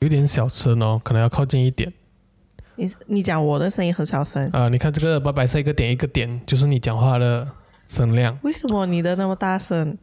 [0.00, 1.92] 有点小声哦，可能要靠近一点。
[2.76, 7.46] 你你讲我的声音很小声，啊、你看这个白白色一个点一个点，就是你讲话的
[7.86, 8.38] 声量。
[8.40, 9.98] 为什么你的那么大声？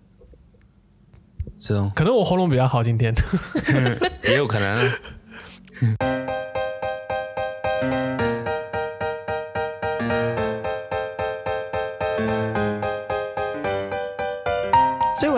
[1.58, 3.12] 是哦，可能我喉咙比较好，今天。
[4.26, 6.17] 也有可能啊。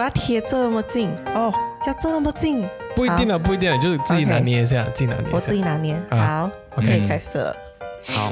[0.10, 1.54] 要贴这么近哦，
[1.86, 5.26] 要这么近，不一定啊，不一定啊，就是自己拿捏一下，自己拿捏。
[5.32, 5.94] 我自己拿捏。
[6.10, 7.56] 啊好，OK 可以开始了。
[8.08, 8.32] 好，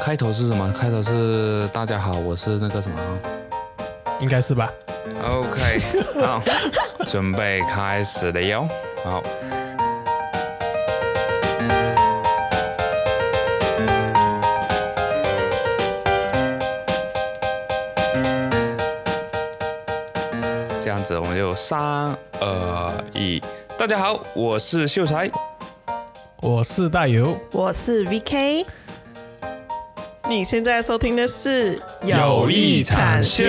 [0.00, 0.72] 开头是什么？
[0.72, 2.98] 开头是大家好，我是那个什么
[4.20, 4.72] 应该是吧
[5.22, 5.80] ？？OK，
[6.24, 6.40] 好，
[7.06, 8.66] 准备开始了哟。
[9.04, 9.22] 好，
[21.06, 21.78] 子我们就三
[22.40, 23.40] 二一，
[23.78, 25.30] 大家好，我是秀才。
[26.40, 28.66] 我是大游，我是 VK，
[30.28, 33.44] 你现在收听的是有意产秀。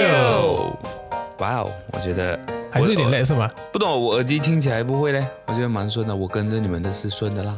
[1.39, 3.49] 哇哦，我觉得还是有点累是吗？
[3.73, 7.57] 不懂，我耳机听起来不会嘞，我觉得蛮顺的，我跟着你们的是顺的啦。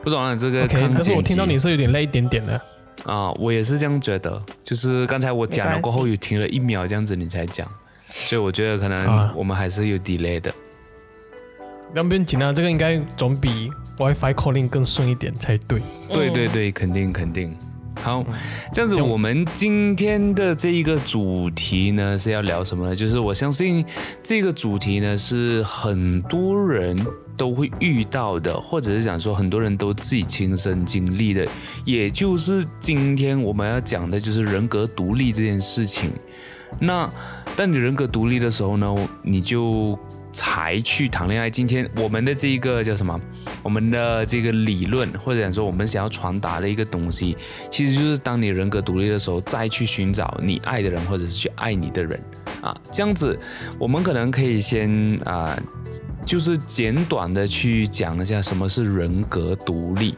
[0.00, 2.60] 不懂啊，这个但是我听到你是有点累一点点的。
[3.04, 7.66] 啊，我也是这样觉得，就是刚才我讲了过后，有停了一秒这样子你才讲，
[8.10, 10.52] 所以我觉得可能啊我们还是有 delay 的。
[11.92, 15.80] 那不用紧啊，这个应该总比 WiFi calling 更顺一点才对。
[16.08, 17.56] 对对对，肯定肯定。
[18.00, 18.24] 好，
[18.72, 22.94] 这样子，我们今天的这一个主题呢是要聊什么呢？
[22.94, 23.84] 就是我相信
[24.22, 26.96] 这个主题呢是很多人
[27.36, 31.46] 都会遇到的，或者是讲说很多人都自己亲身经历的，
[31.84, 36.12] 也就是今天我们要讲的就是人格独立这件事情。
[36.78, 37.10] 那
[37.60, 39.98] 当你人格独立的时候呢，你就
[40.32, 41.50] 才去谈恋爱。
[41.50, 43.20] 今天我们的这一个叫什么？
[43.62, 47.36] 我们的这个理论，或者说我们想要传达的一个东西，
[47.70, 52.18] 其实就是当你人格独立的时候，再去寻找你爱的人，或者是去爱你的人
[52.62, 52.74] 啊。
[52.90, 53.38] 这样子，
[53.78, 55.54] 我们可能可以先啊、
[56.24, 60.16] 就是简短的去讲一下什么是人格独立。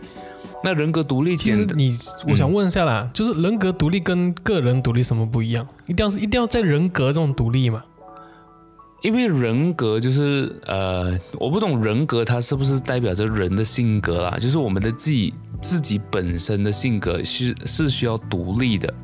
[0.64, 5.66] 那人格独立其实简单，你，我想问一下啦，就是人格独立跟个人独立什么不一样？
[5.86, 7.82] 一定要是一定要在人格这种独立嘛？
[9.02, 14.38] 因为人格就是呃，我不懂人格它是不是代表着人的性格啊？
[14.38, 18.94] 就是我们的自己自己本身的性格是是需要独立的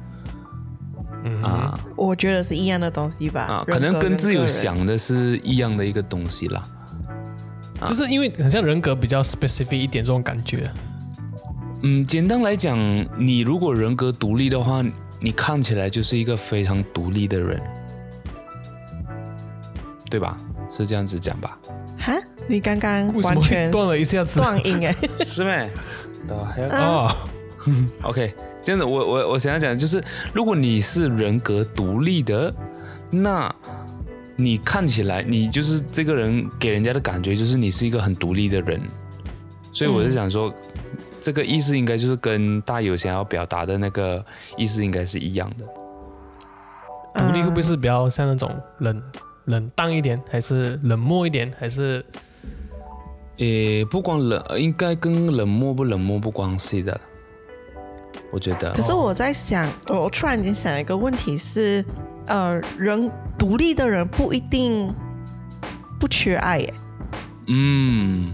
[1.25, 3.43] 嗯啊我觉得是一样的东西吧。
[3.43, 6.65] 啊，可能跟自由想的是一样的一个东西啦。
[7.85, 10.71] 就是因为很像人格比较 specific 一点这种感觉。
[11.83, 12.77] 嗯，简单来讲，
[13.17, 14.83] 你如果人格独立的话，
[15.21, 17.61] 你看起来就是一个非常独立的人，
[20.11, 20.39] 对吧？
[20.69, 21.59] 是这样子讲吧？
[21.99, 22.13] 哈，
[22.49, 24.41] 你刚刚完全断了一下子？
[24.41, 24.95] 断音哎，
[25.25, 25.71] 是咩？
[26.27, 27.17] 的还有哦
[28.03, 30.03] ，OK，这样子我我我想要讲的就是，
[30.33, 32.53] 如果你是人格独立的，
[33.09, 33.55] 那
[34.37, 38.81] 你看起来你就是这个人给人家的感觉就是你是一个很独立的人，
[39.73, 40.53] 所以我就想说，
[41.21, 44.25] 这个意思应该就是跟大友想要表达的那个
[44.57, 45.65] 意思应该是一样的。
[47.15, 49.03] 独立会不会是比较像那种冷
[49.47, 52.05] 冷淡一点，还是冷漠一点，还是
[53.37, 57.01] 也，不光冷，呃应该跟冷漠不冷漠不关系的，
[58.31, 58.83] 我觉得可。
[58.83, 61.85] 是我在想，我我突然间想一个问题是，
[62.27, 64.95] 呃，人独立的人不一定
[65.99, 66.75] 不缺爱耶。
[67.47, 68.33] 嗯，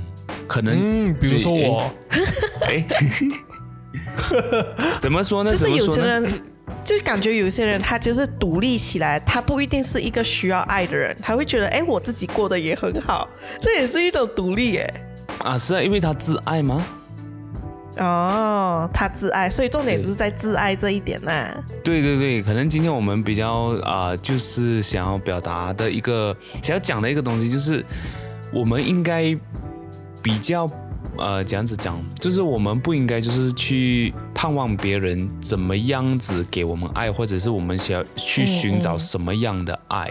[0.48, 1.90] 可能嗯，比如说我，
[2.68, 2.84] 哎，
[5.00, 5.50] 怎么说呢？
[5.50, 6.42] 就是有些人，
[6.84, 13.28] 就感觉有些人他就是独立起来，他不一定是一个需要爱的人，他会觉得，哎，我自己过得也很好，
[13.60, 14.94] 这也是一种独立耶。
[15.44, 16.86] 啊，是啊，因为他自爱吗？
[17.98, 21.48] 哦，他自爱，所以重点就是在自爱这一点呐、
[21.84, 27.84] 对对对，可能今天我们比较啊、就是想要表达的一个想要讲的一个东西，就是
[28.52, 29.36] 我们应该
[30.20, 30.68] 比较
[31.16, 40.10] 呃，这样子讲，就是我们不应该就是去盼望别人怎么样子给我们爱，或者是我们想要去寻找什么样的爱。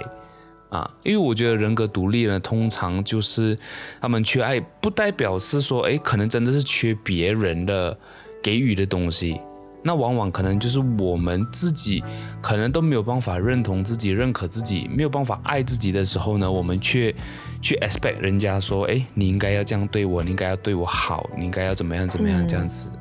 [0.70, 3.56] 啊，因为我觉得人格独立呢，通常就是
[4.02, 7.96] 他们缺爱，不代表是说，哎，可能真的是缺别人的
[8.42, 9.40] 给予的东西。
[9.84, 12.02] 那往往可能就是我们自己
[12.42, 17.14] 可能都没有办法认同自己、认可自己，没有办法爱自己的时候呢，我们却
[17.64, 22.92] 去 expect 人家说，哎，你应该要这样对我，你应该要对我好，你应该要怎么样怎么样这样子。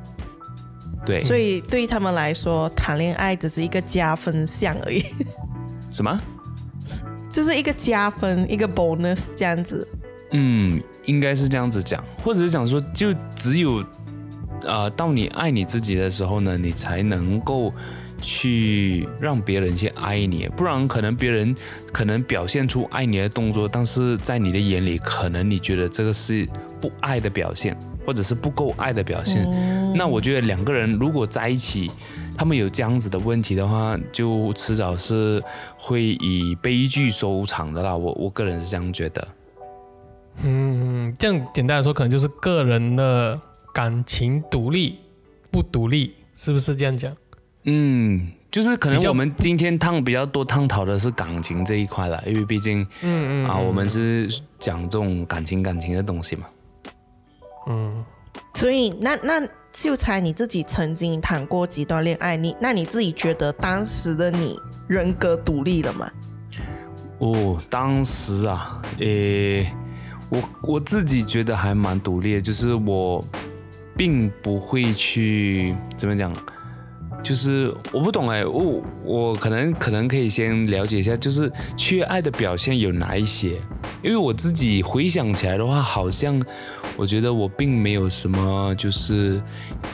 [1.05, 5.03] 对，所以对于他们来说，谈恋爱只是一个加分项而已，
[5.91, 6.21] 什么？
[7.29, 9.85] 就是一个加分，一个 bonus 这样子。
[10.31, 13.83] 嗯，应该是这样子讲，或者是讲说，就只有
[14.63, 17.73] 呃，到你爱你自己的时候呢，你才能够
[18.23, 21.53] 去让别人先爱你，不然可能别人
[21.91, 26.47] 可能表现出爱你的动作，但是在你的眼里，可能你觉得这个是
[26.79, 29.45] 不爱的表现，或者是不够爱的表现。
[29.93, 31.91] 那我觉得两个人如果在一起，
[32.37, 35.43] 他们有这样子的问题的话，就迟早是
[35.77, 37.95] 会以悲剧收场的啦。
[37.95, 39.27] 我我个人是这样觉得。
[40.43, 43.37] 嗯，这样简单来说，可能就是个人的
[43.73, 44.95] 感情独立
[45.51, 47.15] 不独立，是不是这样讲？
[47.65, 54.29] 嗯，就是可能我们今天探比较多探讨的是感情这一块了，因为毕竟，嗯啊，我们是
[54.59, 56.45] 讲这种感情感情的东西嘛。
[57.67, 58.03] 嗯，
[58.53, 66.11] 所以，那那秀才你自己曾经谈过几段恋爱，你那你自己觉得当时的你人格独立了吗？
[67.19, 69.71] 哦，当时啊，诶，
[70.27, 73.23] 我我自己觉得还蛮独立的，就是我
[73.95, 76.35] 并不会去怎么讲，
[77.23, 83.59] 就是我不懂哎，我我可能可能可以先了解一下，就是缺爱的表现有哪一些？
[84.03, 86.39] 因为我自己回想起来的话，好像
[86.97, 89.41] 我觉得我并没有什么就是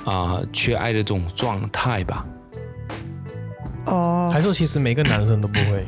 [0.05, 2.25] 啊、缺爱的这种状态吧。
[3.85, 5.85] 哦，还说其实每个男生都不会。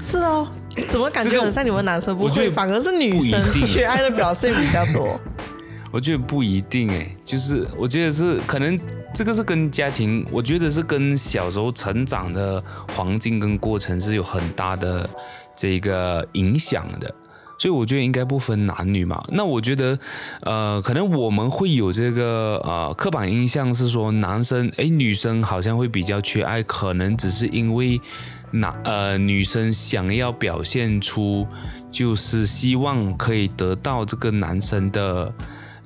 [0.00, 0.46] 是哦，
[0.86, 5.20] 怎么感觉很像你们男生不会，我觉得反而是女生 缺爱的表现比较多。
[5.90, 8.78] 我觉得不一定哎，就是我觉得是可能
[9.18, 12.62] 这个是跟家庭，我觉得是跟小时候成长的
[12.94, 15.10] 环境跟过程是有很大的
[15.56, 17.12] 这个影响的。
[17.58, 19.20] 所以我觉得应该不分男女嘛。
[19.30, 19.98] 那我觉得，
[20.42, 28.00] 呃，可能我们会有这个呃刻板印象是说男生诶，女生好像会比较缺爱，可能只是因为
[28.52, 31.44] 男呃女生想要表现出
[31.90, 35.34] 就是希望可以得到这个男生的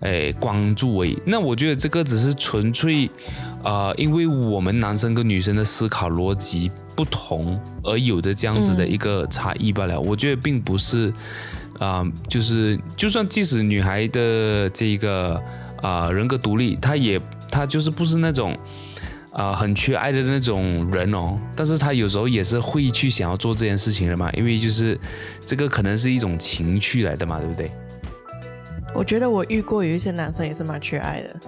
[0.03, 1.19] 诶关注而已。
[1.25, 3.11] 那我觉得这个只是纯粹
[3.65, 10.01] 呃，因为我们男生跟女生的思考逻辑不同而有的这样子的一个差异罢了。
[10.01, 11.13] 我觉得并不是
[11.79, 15.41] 啊、就是就算即使女孩的这个
[15.81, 17.21] 啊、人格独立，她也
[17.51, 18.57] 她就是不是那种。
[19.35, 24.99] 啊、很缺爱的那种人哦，但是她有时候也是会去想要做这件事情的嘛，因为就是
[25.47, 27.71] 这个可能是一种情趣来的嘛，对不对？
[28.95, 31.41] 我觉得我遇过有一些男生也是蛮缺爱的，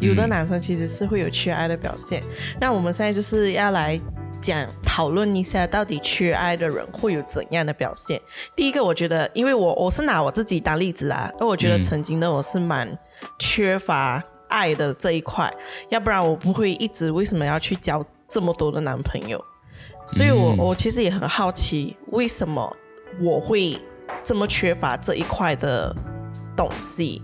[0.00, 2.22] 有的男生其实是会有缺爱的表现。
[2.60, 4.00] 那我们现在就是要来
[4.40, 8.20] 讲讨论一下，到底缺爱的人会有怎样的表现。
[8.56, 12.98] 第一个，我觉得，因为我我是拿我自己当例子啊，那我觉得曾经的我是蛮
[13.38, 15.52] 缺乏爱的这一块，
[15.90, 19.42] 要不然我不会一直为什么要去交这么多的男朋友。
[20.06, 22.76] 所以我我其实也很好奇，为什么
[23.20, 23.78] 我会
[24.24, 25.94] 这么缺乏这一块的
[26.56, 27.22] 东西。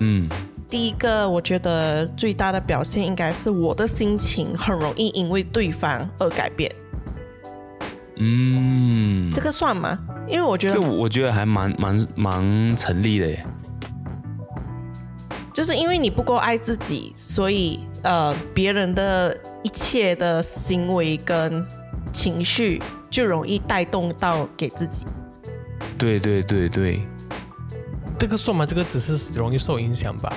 [0.00, 0.28] 嗯
[0.68, 6.72] 第一个，我觉得最大的表现应该是我的心情很容易因为对方而改变，
[8.16, 9.98] 嗯，这个算吗？
[10.26, 13.44] 因为我觉这得我觉得还蛮蛮蛮成立的耶。
[15.52, 21.62] 就是因为你不够爱自己，所以呃，别人的一切的行为跟
[22.10, 22.80] 情绪
[23.10, 25.04] 就容易带动到给自己。
[25.98, 27.06] 对对对对，
[28.22, 28.64] 这个算吗？
[28.64, 30.32] 这个只是容易受影响吧。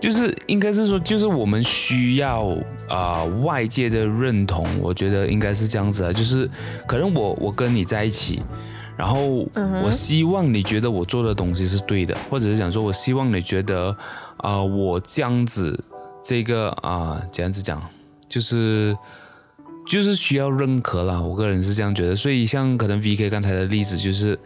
[0.00, 2.46] 就是应该是说，就是我们需要
[2.88, 6.10] 啊、呃外界的认同，我觉得应该是这样子啊。
[6.10, 6.48] 就是
[6.88, 8.42] 可能我我跟你在一起，
[8.96, 9.46] 然后
[9.84, 13.90] 我希望你觉得我做的东西是对的，或者是讲说我希望你觉得
[14.38, 15.78] 啊、呃我这样子
[16.24, 17.82] 这个啊、这样子讲，
[18.30, 18.96] 就是
[19.86, 21.20] 就是需要认可啦。
[21.20, 24.38] 我个人是这样觉得，所以像可能 VK 刚才的例子就是，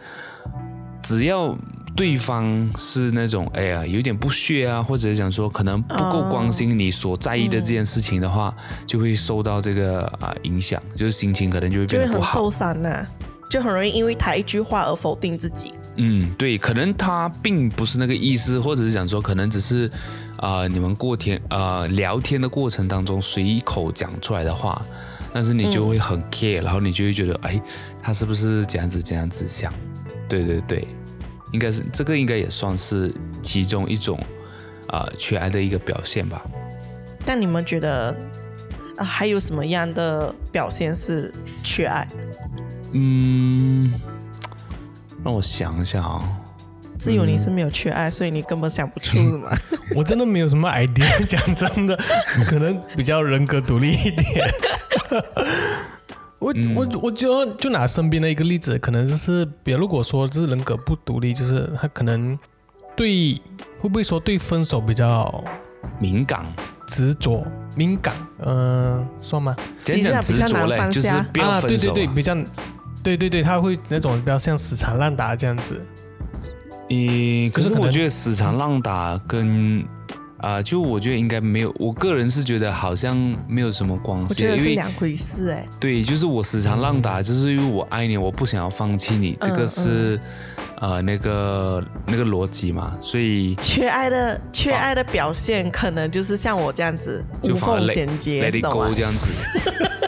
[1.01, 1.57] 只要
[1.95, 8.55] 对方是那种哎呀有点不屑啊，或者是讲说可能不够关心你所在意的这件事情的话，
[8.85, 12.39] 就会受到这个啊、影响，就是心情可能就会就会很变得不好。
[12.39, 13.05] 受伤呐、
[13.49, 15.73] 就很容易因为他一句话而否定自己。
[15.97, 19.91] 嗯，对，可能他并不是那个意思，或者是讲说可能只是
[20.37, 24.81] 啊、你们过天呃聊天的过程当中随口讲出来的话，
[25.33, 27.61] 但是你就会很 care，、然后你就会觉得哎，
[28.01, 29.71] 他是不是这样子这样子想？
[30.27, 30.87] 对对对，
[31.51, 34.19] 应该是这个应该也算是其中一种
[34.87, 36.41] 啊、缺爱的一个表现吧。
[37.25, 38.15] 但你们觉得
[38.97, 42.07] 啊、还有什么样的表现是缺爱？
[42.91, 43.93] 嗯，
[45.23, 46.23] 让我想一下啊、
[46.99, 49.49] 自由你是没有缺爱，所以你根本想不出什么？
[49.95, 51.97] 我真的没有什么 idea，讲真的，
[52.47, 54.47] 可能比较人格独立一点。
[56.41, 62.37] 我我我就就拿身边的一个例子，可能就是，比如如果说就是人格不独立，就是他可能
[62.97, 63.39] 对
[63.79, 65.43] 会不会说对分手比较
[65.99, 66.43] 敏感，
[66.87, 67.45] 执着、
[67.75, 68.15] 敏感？
[68.39, 69.55] 嗯、算吗？
[69.83, 72.35] 讲讲执比较难着嘞，就是啊，对分手、对对，比较，
[73.03, 75.79] 对对对，他会那种比较像死缠烂打这样子。
[76.89, 79.85] 诶，可是我觉得死缠烂打跟
[80.41, 83.15] 啊、就我觉得应该没有，我个人是觉得好像
[83.47, 85.67] 没有什么关系，我觉得因为是两回事哎。
[85.79, 90.19] 对，就是我死缠烂打，就是因为我爱你，我不想要放弃你，这个嗯是、
[90.79, 98.93] 呃那个那个逻辑嘛，所以缺爱的缺爱的表现，可能就是像我这样子无缝衔接，let it 懂吗 go？
[98.95, 99.45] 这样子。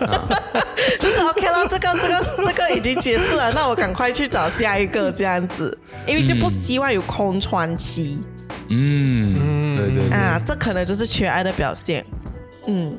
[0.99, 8.25] 就是 OK 了，这个这个这个已经结束了，那我赶快去找下一个这样子，因为就不希望有空窗期、嗯，
[9.75, 12.05] 对对对啊，这可能就是缺爱的表现。
[12.67, 12.95] 嗯，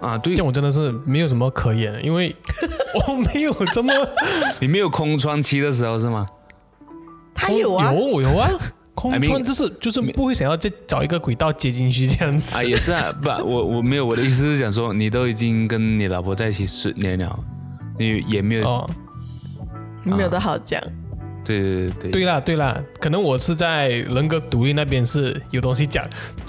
[0.00, 2.34] 啊，对这，我真的是没有什么可言的，因为
[3.08, 3.92] 我没有这么
[4.60, 6.26] 你没有空窗期的时候是吗？
[7.34, 8.50] 他有啊，有我有啊，
[8.94, 17.38] 空 I mean- 窗就是就是不会想要再找一个轨道接进去这样子啊，也是啊，不，我我没有，我的意思是想说，你都已经跟你老婆在一起十年了，
[17.98, 18.90] 你也没有，哦。
[20.04, 20.80] 没有的好讲。
[21.44, 22.24] 对对对对。
[22.24, 26.04] 啦对啦，可能我是在人格独立那边是有东西讲，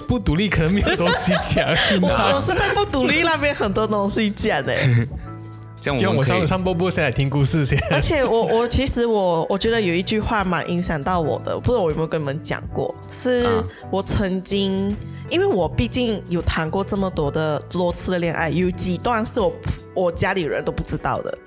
[0.06, 1.68] 不独立可能没有东西讲。
[1.94, 4.74] 你知我道我是在不独立那边很多东西讲的，
[5.80, 7.76] 这样我上上波波先来听故事先。
[7.90, 14.96] 而且我我其实我我觉得有一句话蛮影响到我的，不知道我有没有跟你们讲过，是啊我曾经，
[15.28, 19.52] 因为我毕竟有谈过这么多的多次的恋爱，有几段是我
[19.94, 21.38] 我家里人都不知道的，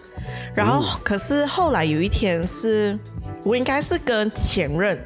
[0.54, 3.00] 然后可是后来有一天是
[3.46, 5.02] 我应该是跟前任。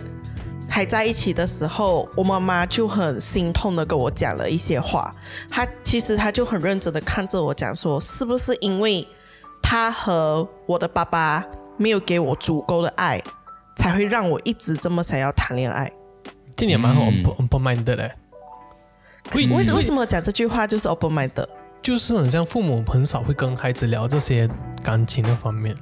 [0.71, 5.13] 还在一起的时候，我妈妈就很心痛的跟我讲了一些话。
[5.49, 9.05] 她其实她就很认真的看着我讲说，是不是因为
[9.63, 11.43] 她和我的爸爸
[11.75, 13.19] 没有给我足够的爱，
[13.75, 15.91] 才会让我一直这么想要谈恋爱。
[16.55, 18.13] 这点蛮 open open mind 的嘞。
[19.33, 20.01] 为为什为什么？
[20.01, 21.49] 么讲这句话就是 open mind 的？
[21.81, 24.47] 就是很像父母很少会跟孩子聊这些
[24.83, 25.75] 感情的方面，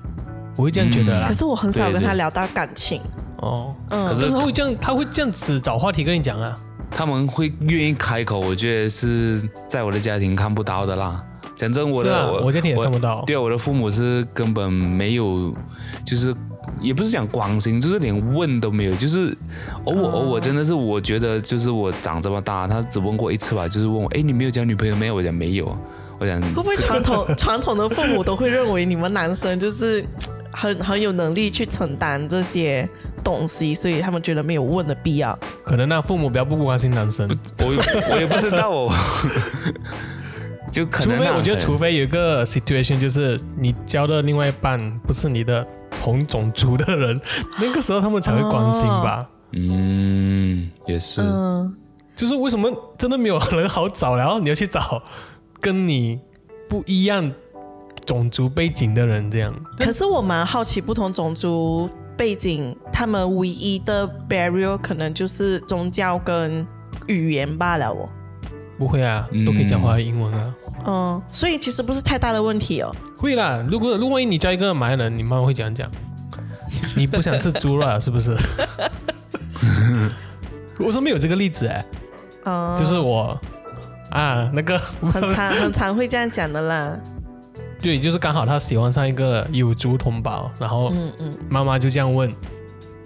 [0.58, 1.34] 我会这样觉得啦可。
[1.34, 3.02] 是我很少跟他聊到感情。
[3.38, 6.60] 哦，嗯，可就是是他会这样，他会这样子找话题跟你讲啊。
[6.90, 11.24] 他们会愿意开口，我觉得是在我的家庭看不到的啦。
[11.56, 15.54] 讲真，我是啊的我我家庭也看不到对啊，我的父母是根本没有，
[16.06, 16.34] 就是
[16.80, 19.36] 也不是讲关心，就是连问都没有，就是
[19.86, 25.16] 偶尔偶尔真的是我觉得就是我长这么大，他只问过一次吧，就是问我，哎，你没有交女朋友没有？
[25.16, 25.78] 我讲没有，
[26.20, 30.06] 我讲会不会传统传统的父母都会认为你们男生就是
[30.60, 32.90] 很很有能力去承担这些
[33.24, 35.38] 东西，所以他们觉得没有问的必要。
[35.64, 37.80] 可能那父母比较不关心男生，我也
[38.12, 38.92] 我也不知道哦，
[40.74, 45.64] 就可除能啊非我觉得，除非有一个 situation 就是你交的另外一半不是你的
[46.02, 47.22] 同种族的人，
[47.62, 49.30] 那个时候他们才会关心吧。
[49.52, 51.72] 嗯，也是，嗯，
[52.16, 55.04] 就是为什么真的没有人好找，然后你要去找
[55.62, 56.20] 跟你
[56.68, 57.32] 不一样
[58.08, 66.66] 种族背景的人，这样可是我蛮好奇，不同种族背景，他们唯一的 barrier 可能就是宗教跟
[67.06, 68.10] 语言罢了哦。
[68.80, 70.56] 不会啊，嗯都可以讲华英文啊。
[70.86, 72.96] 嗯，所以其实不是太大的问题哦。
[73.18, 75.92] 会啦，如果如果万一你叫一个马来人，你妈妈会怎样讲？
[76.96, 78.36] 你不想吃猪肉啊， 是不是？
[80.80, 81.86] 我说没有这个例子哎、
[82.46, 83.38] 嗯，就是我
[84.12, 86.98] 啊，那个很常很常会这样讲的啦。
[87.88, 92.30] 对，就是刚好他喜欢上一个有族同胞，然后嗯嗯，妈妈就这样问，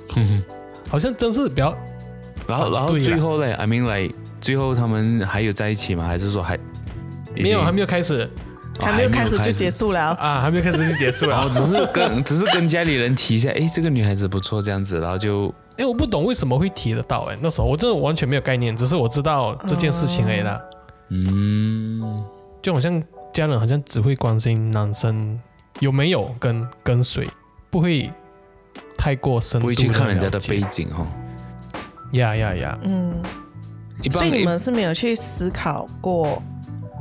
[0.89, 1.75] 好像真是比较
[2.47, 6.07] 然后然后最后嘞，I mean like 最后他们还有在一起吗？
[6.07, 6.57] 还是说还
[7.35, 8.27] 没有还没有开始
[8.79, 9.77] 哦还没有开始就结束？
[9.77, 10.01] 束了。
[10.15, 11.47] 啊，还没有开始就结束了然后。
[11.49, 20.59] 只是跟 只是跟家里人提一下，哎，这个女孩子不错，这样子，然后就哎，我不懂为什么会提得到哎，那时候我真的完全没有概念，只是我知道这件事情而已啦。
[21.09, 22.23] 嗯，
[22.61, 23.01] 就好像
[23.33, 25.39] 家人好像只会关心男生
[25.79, 27.27] 有没有跟跟谁，
[27.69, 28.11] 不会
[28.97, 31.07] 太过深度不会去看人家的背景哦。
[32.11, 32.77] 呀呀呀！
[32.83, 33.23] 嗯，
[34.01, 36.43] 一般所以你们是没有去思考过？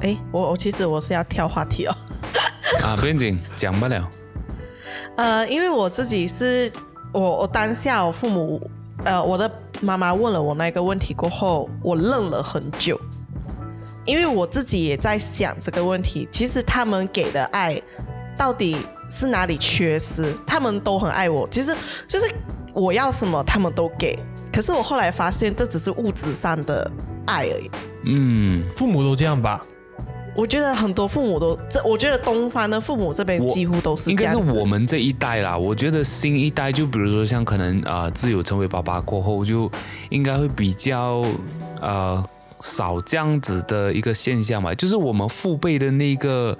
[0.02, 1.94] 哎，我我其实我是要跳话题哦。
[2.84, 4.08] 啊，不用紧，讲不了。
[5.16, 6.70] 呃，因为我自己是
[7.12, 8.70] 我我当下我父母
[9.04, 12.99] 呃我的妈妈问了我那个问题过后，我愣了很久，
[14.04, 16.28] 因为我自己也在想这个问题。
[16.30, 17.80] 其实他们给的爱
[18.37, 18.76] 到底
[19.11, 20.35] 是哪里缺失？
[20.47, 21.76] 他们都很爱我，其实
[22.09, 22.33] 就是
[22.73, 24.19] 我要什么他们都给，
[24.52, 26.90] 可是我后来发现，这只是物质上的
[27.26, 27.71] 爱而已。
[28.04, 29.61] 嗯，父母都这样吧？
[30.37, 34.38] 我觉得很多父母都这，我觉得东方的父母这边几乎都是应该是。
[34.38, 35.59] 我们这一代啦。
[35.59, 39.71] 我觉得新一代，就比如说像可能啊、呃自由成为爸爸过后，就
[40.09, 41.26] 应该会比较
[41.80, 42.25] 呃
[42.60, 44.74] 少这样子的一个现象嘛。
[44.74, 46.56] 就是我们父辈的那个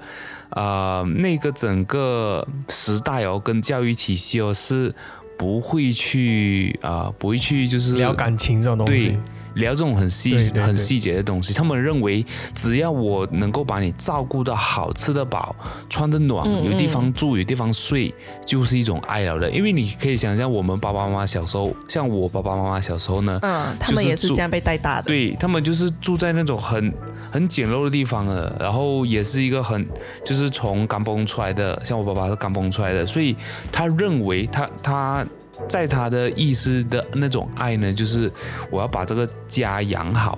[0.49, 4.93] 呃那个整个时代哦，跟教育体系哦是
[5.37, 9.17] 不会去啊、呃不会去就是聊感情这种东西对，
[9.55, 15.55] 聊这种很细很细节的东西，他们认为只要我能够把你照顾得好、吃得饱、
[15.89, 18.13] 穿得暖、嗯有地方住、有地方睡，
[18.45, 19.49] 就是一种爱了的。
[19.49, 25.07] 因为你可以想象，我们爸爸妈妈小时候，像我爸爸妈妈小时候呢，嗯，他们也是这样被带大的。
[25.07, 26.93] 对他们就是住在那种很
[27.31, 29.85] 很简陋的地方的，然后也是一个很
[30.23, 33.35] 就是从甘崩出来的，像我爸爸是甘崩出来的，所以
[33.71, 35.25] 他认为他他
[35.67, 38.31] 在他的意思的那种爱呢，就是
[38.69, 40.37] 我要把这个家养好。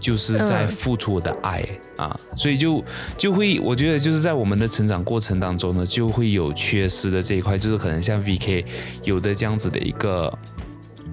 [0.00, 2.84] 就是在付出我的爱、啊，所以就
[3.16, 8.66] 就会，我觉得就是在我们的成长过程当中呢，就会有缺失的这一块，就是可能像 VK
[9.04, 10.30] 有的这样子的一个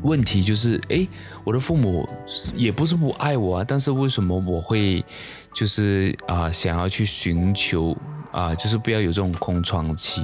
[0.02, 1.08] 问题，就是诶，
[1.46, 2.06] 我的父母
[2.54, 5.02] 也不是不爱我啊，但是为什么我会
[5.54, 7.96] 就是啊、想要去寻求
[8.34, 10.22] 啊、就是不要有这种空窗期。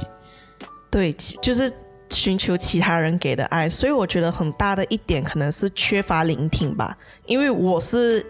[0.90, 1.10] 对，
[1.40, 1.72] 就是
[2.10, 6.96] 寻求其他人给的爱，所以我觉得很大的一点可能是缺乏聆听吧。
[7.26, 8.24] 因为我是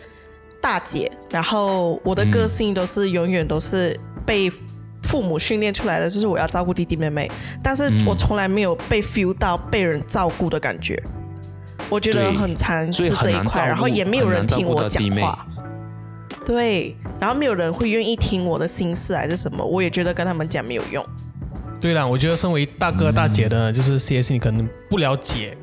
[0.61, 4.51] 大姐，然后我的个性都是永远都是被
[5.03, 7.31] 父母训练出来的，就是我要照顾弟弟妹妹，
[7.63, 11.01] 但是我从来没有被 feel 到被人照顾的感觉。
[11.89, 15.47] 我觉得很常所以是这一块，然后也没有人听我讲话。
[16.45, 21.05] 对，然后没有人会愿意听我的心事还是什么，我也觉得跟他们讲没有用。
[21.81, 25.57] 对啦，我觉得身为大哥大姐的，就是 CS 你可能不了解，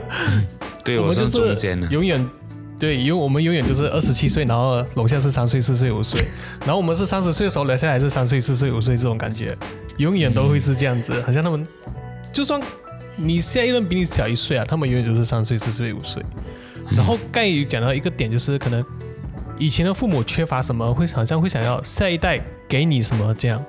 [0.84, 2.26] 对我们就是中间的，永远
[2.78, 6.24] 对，因为我们永远就是二十七岁，然后楼下是三岁、四岁、五岁，
[6.64, 9.54] 然后我们是三十岁的时候，楼下还是三岁、四岁、五岁这种感觉，
[9.98, 11.66] 永远都会是这样子，好像他们
[12.32, 12.58] 就算
[13.16, 16.24] 你下一任比你小一岁啊，他们永远就是三岁、四岁、五岁。
[16.96, 18.82] 然后刚才有讲到一个点，就是可能
[19.58, 23.62] 以前的父母缺乏什么，会好像会想要下一代给你什么这样。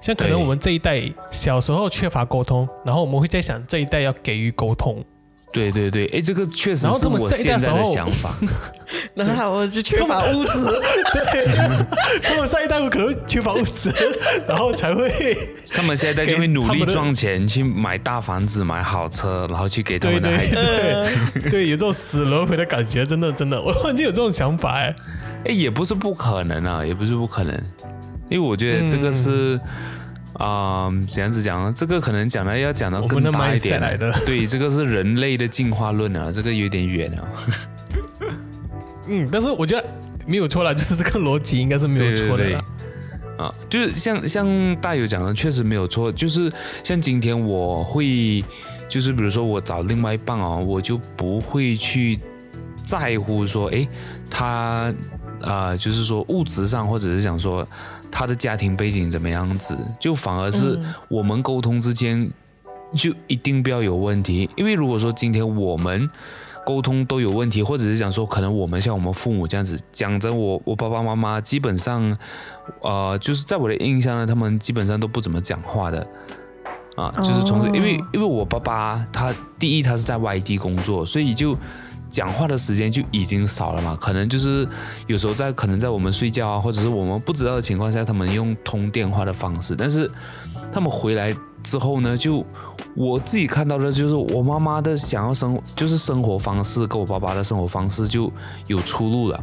[0.00, 5.04] 像可能我们这一代小时候缺乏沟通，然后我们会在想这一代要给予沟通，
[5.52, 8.34] 对对对，哎，这个确实是我然后他们下一代现在的时候想法。
[9.14, 10.50] 然后我就缺乏物质，
[11.12, 11.46] 对，
[12.22, 13.92] 他们上一代可能缺乏物质，
[14.46, 15.36] 然后才会
[15.74, 20.54] 他们下一代就会努力赚钱去买大房子、买好车，然后去给他对对们的孩子。
[21.42, 24.94] 对 对，有这种死轮回的感觉，真的真的，我突然间有这种想法哎，
[25.46, 27.62] 哎，也不是不可能啊，也不是不可能，
[28.28, 29.58] 因为我觉得这个是，
[30.34, 31.72] 啊、怎样子讲呢？
[31.74, 37.24] 这个可能讲的要讲的更大一点来的对，这个是人类的进化论啊，这个有点远啊。
[39.08, 39.84] 嗯，但是我觉得
[40.26, 42.64] 没有错了，就是这个逻辑应该是没有错的啦。
[43.38, 46.12] 啊，就是像像大友讲的，确实没有错。
[46.12, 46.52] 就是
[46.84, 48.44] 像今天我会，
[48.88, 52.18] 就是比如说我找另外一半哦，我就不会去
[52.84, 53.88] 在乎说，诶，
[54.28, 54.92] 他
[55.40, 57.66] 啊、就是说物质上，或者是想说
[58.10, 62.30] 他的家庭背景怎么样子，就反而是我们沟通之间
[62.94, 64.48] 就一定不要有问题。
[64.56, 66.08] 因为如果说今天我们
[66.66, 72.16] 沟通都有问题，或者是讲说，可能我们像我们父母这样子讲着我，我爸爸妈妈基本上，
[72.82, 76.06] 呃，就是在我的印象呢，他们基本上都不怎么讲话的。
[76.96, 81.56] 啊，就是从、哦因为因为我爸爸他第一他是在外地工作，所以就
[82.10, 83.96] 讲话的时间就已经少了嘛。
[84.00, 84.66] 可能就是
[85.06, 90.10] 有时候在可能在我们睡觉啊，或者是我们不知道的情况下，他们用通电话的方式，但是
[90.72, 92.44] 他们回来之后呢，就
[92.94, 98.32] 我自己看到的就是我妈妈的想要生就是生活方式跟我爸爸的生活方式就
[98.66, 99.40] 有出入了。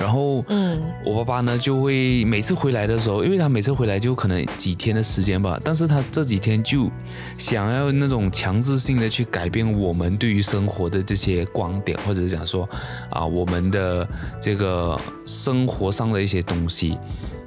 [0.00, 6.90] 然后，嗯，我爸爸呢就会每次回来的时候，因为他每次回来就可能几天的时间吧，但是他这几天就
[7.36, 12.68] 想要那种强制性的去改变我们对于生活的这些观点，或者是讲说
[13.10, 14.08] 啊我们的
[14.40, 16.96] 这个生活上的一些东西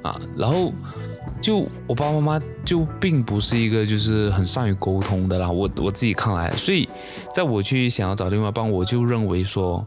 [0.02, 0.72] 啊，然后
[1.40, 6.88] 就我爸爸妈妈就并不是一个就是很善于沟通的啦，我我自己看来，所以
[7.34, 9.84] 在我去想要找另外一半，我就认为说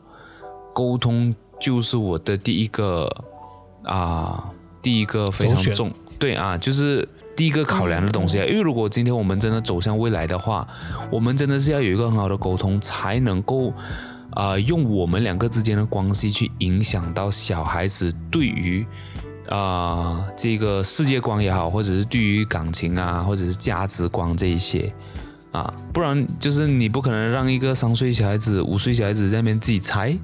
[0.74, 1.34] 沟通
[1.66, 3.10] 就是我的第一个
[3.86, 4.52] 啊，
[4.84, 8.46] 第一个非常重对啊，就是第一个考量的东西啊。
[8.46, 10.68] 因为如果今天我们真的走向未来的话，
[11.10, 13.74] 我们真的是要有一个很好的沟通，才能够
[14.30, 18.86] 啊、用我们两个之间的关系去影响到小孩子对于。
[19.50, 24.92] 啊、这个世界观也好，或者是对于感情啊，或者是价值观这一些
[25.52, 30.18] 啊，不然就是你不可能让一个三岁小孩子、五岁小孩子在那边自己猜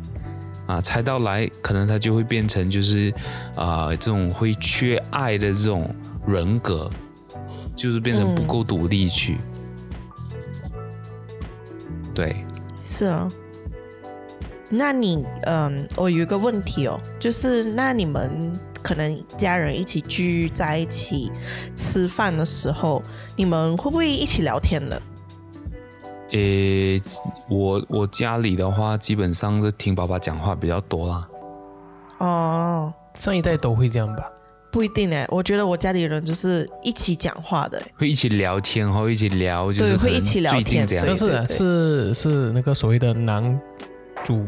[0.71, 3.13] 啊，猜到来，可能他就会变成就是
[3.55, 5.93] 啊、这种会缺爱的这种
[6.25, 6.89] 人格，
[7.75, 9.37] 就是变成不够独立去。
[12.13, 12.45] 对，
[12.79, 13.29] 是啊。
[14.69, 21.29] 那你，嗯，我有一个问题哦，就是那你们可能家人一起聚在一起
[21.75, 23.03] 吃饭的时候，
[23.35, 24.97] 你们会不会一起聊天呢？
[26.31, 27.01] 诶，
[27.49, 31.27] 我我家里的话，基本上是听爸爸讲话比较多啦。
[32.19, 34.23] 哦，上一代都会这样吧？
[34.71, 37.81] 不一定哎，我觉得我家里人就是一起讲话的。
[37.97, 41.05] 会一起聊天，然后一起聊，就是对会一起聊天这样。
[41.05, 43.59] 但是是是那个所谓的男
[44.23, 44.45] 主，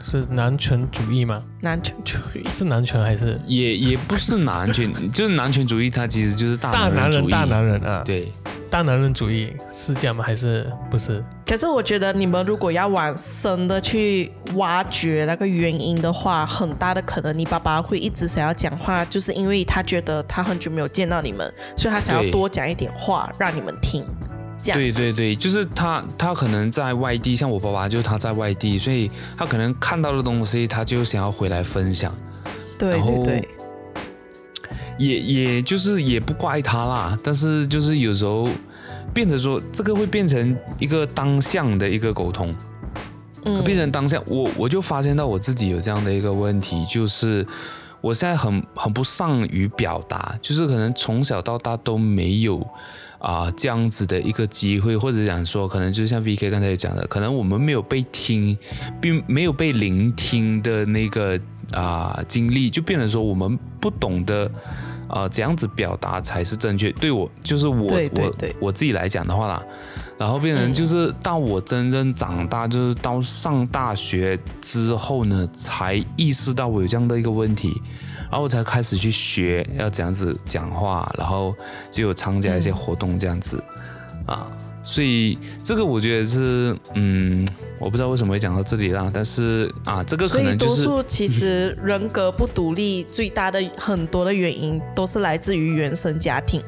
[0.00, 1.44] 是男权主义吗？
[1.60, 2.48] 男权主义。
[2.54, 6.96] 是男权还是也也不是男权， 就是男权主义，它其实就是大大男人？
[6.96, 7.30] 男主义。
[7.30, 8.32] 大男人啊，对，
[8.70, 10.24] 大男人主义是这样吗？
[10.24, 11.22] 还是不是？
[11.46, 24.04] 可是我觉得你们如果要往深的去挖掘那个原因的话，很大的可能你爸爸会一直想要讲话，就是因为他觉得他很久没有见到你们，所以他想要多讲一点话让你们听。
[24.60, 32.12] 这样对对对，就是他他可能在外地，像我爸爸就他在外地，所以他可能看到的东西，他就想要回来分享。
[32.76, 33.48] 对对对，
[34.98, 38.48] 也也就是也不怪他啦，但是就是有时候
[39.14, 42.54] 变得说这个会变成一个当下的一个沟通，
[43.44, 47.46] 嗯变成当下，我我就发现到我自己有这样的一个问题，就是
[48.00, 52.66] 我现在很很不善于表达，就是可能从小到大都没有
[53.20, 58.56] 啊、这样子的一个机会，或者讲说，可能就像 VK 刚才有讲的，可能我们没有被听，
[59.00, 61.36] 并没有被聆听的那个
[61.72, 64.48] 啊、经历，就变成说我们不懂得。
[65.08, 66.92] 呃，怎样子表达才是正确？
[66.92, 69.62] 对我，就是我我我自己来讲的话啦，
[70.18, 77.80] 然后变成就是到我真正长大，就是到上大学之后呢，才意识到我有这样的一个问题，
[78.30, 81.54] 然后我才开始去学要怎样子讲话，然后
[81.90, 83.62] 就有参加一些活动这样子、
[84.26, 84.46] 啊，
[84.82, 87.46] 所以这个我觉得是嗯，
[87.78, 96.62] 我不知道为什么会讲到这里啦，但是啊，这个可能就是数其实人格不独立最大的很多的原因都是来自于原生家庭。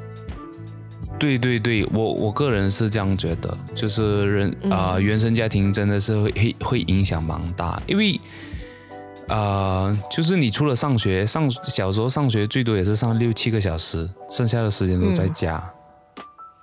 [1.19, 8.19] 对对对，我我个人是这样觉得，就是人啊、原生家庭真的是会会会影响蛮大，因为
[9.29, 15.63] 呃，就是你除了上学，上小时候上学最多也是上六七个小时，剩下的时间都在家、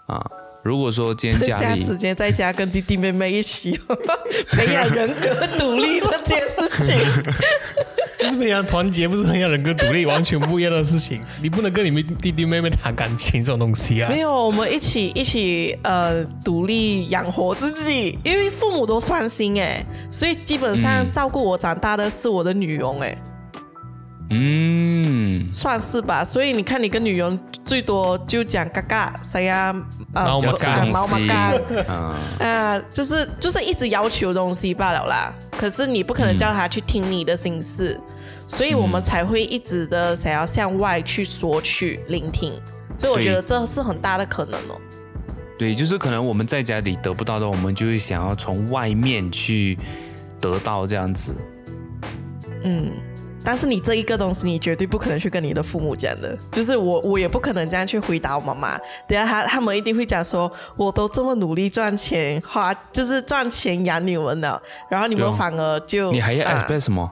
[0.08, 0.26] 啊。
[0.68, 3.80] 如果说今天剩家里下时间在家跟弟弟妹妹一起
[4.52, 6.98] 培养人格独立这件事情。
[8.20, 11.22] 不是培养团结，不是培养人格独立，完全不一样的事情。
[11.42, 14.20] 你不能跟你们弟弟妹妹谈感情这种东西啊没。
[14.20, 23.16] 有，我们一起一起呃独立养活自己，因为父母都算心哎，所以基本上嗯照顾我长大的是我的女佣哎，
[24.30, 26.24] 嗯，算是吧。
[26.24, 29.74] 所以你看，你跟女佣最多就讲嘎嘎，谁呀？
[30.14, 31.94] 猫嘛嘎就啊猫嘛嘎。
[31.94, 35.34] 啊，啊， 就是就是一直要求东西罢了啦。
[35.58, 38.00] 可是你不可能叫他去听你的心事，
[38.48, 42.52] 所以我们才会一直的想要向外去索取、聆听。
[43.00, 44.80] 所以我觉得这是很大的可能哦。
[45.58, 49.78] 对，就是可能我们在家里得不到的，我们就会想要从外面去
[50.42, 51.36] 得到这样子。
[52.64, 52.92] 嗯，
[53.48, 56.38] 但是你这一个东西，你绝对不可能去跟你的父母讲的。
[56.52, 58.78] 就是我，我也不可能这样去回答我妈妈。
[59.08, 67.10] 等下他他们一定会讲说，我都这么努力赚钱，花就是赚钱养你们了，然后你们反而就你还要啊 expect 什么？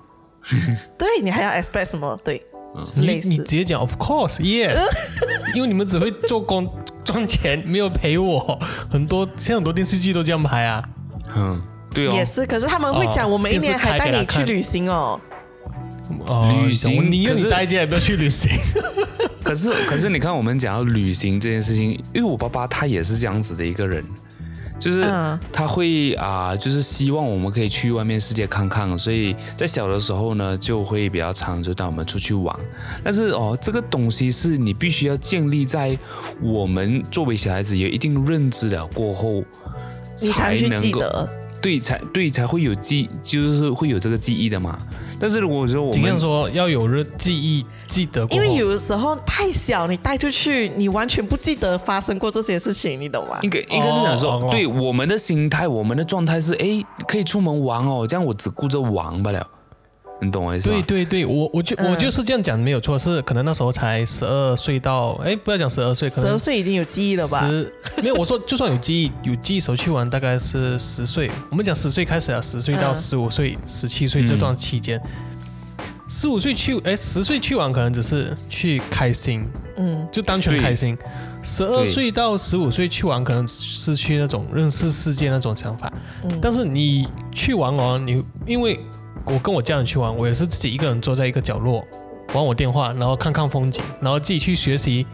[0.97, 2.19] 对你还要 expect 什么？
[2.21, 2.45] 对，
[2.75, 3.43] 就是你类似你直。
[3.45, 4.77] 接讲 Of course yes，
[5.55, 6.69] 因为你们只会做工
[7.05, 8.59] 赚钱，没有陪我。
[8.91, 10.83] 很多现在很多电视剧都这样拍啊。
[11.33, 11.61] 嗯，
[11.93, 15.17] 对哦，也是，可是他们会讲，哦我每一年还带你去旅行哦。
[15.17, 15.34] 哦
[16.65, 18.49] 旅行我宁愿可是你待家也不要去旅行。
[19.43, 24.03] 可是可是你看，我们讲到旅行这件事情，因为我爸爸他也是这样子的一个人，
[24.79, 32.55] 就是嗯他会啊、就是希望我们可以去外面世界看看，所以在小的时候呢，就会比较常就带我们出去玩。
[33.03, 35.95] 但是哦，这个东西是你必须要建立在
[36.41, 39.43] 我们作为小孩子有一定认知了过后，
[40.19, 41.29] 你才去能够记得。
[41.65, 44.77] 对才对才会有记，就是会有这个记忆的嘛。
[45.19, 48.23] 但是如果说我们尽量说要有人记忆，记得。
[48.29, 53.49] 因为有的时候太小，你带出去，你完全不记得发生过这些事情，你懂吗应？
[53.49, 59.47] 该应该是想说，哦哦对我们的心态，我们的状态是，哎，可以出门玩哦，这样我只顾着玩罢了，
[60.25, 60.83] 你懂我意思吗？
[60.87, 67.47] 对对对，我我就、嗯我就是这样讲没有错，是可能那时候才十二岁到，哎，不要讲十二岁，可十二岁已经有记忆了吧？
[67.47, 74.99] 十没有，我说就算有记忆，有记忆时候去玩大概是十岁，我们讲十岁开始啊，十岁到嗯十五岁、十七岁这段期间，
[76.09, 79.45] 十五岁去，哎，十岁去玩可能只是去开心，
[79.77, 80.97] 嗯，就单纯开心。
[81.43, 85.91] 十二岁到十五岁去玩，可能是去那种认识世界那种想法。
[86.23, 88.79] 嗯但是你去玩哦，你因为
[89.25, 91.85] 我跟我家人去玩，我也是自己一个人坐在一个角落
[92.33, 95.05] 玩我电话，然后看看风景，然后自己去学习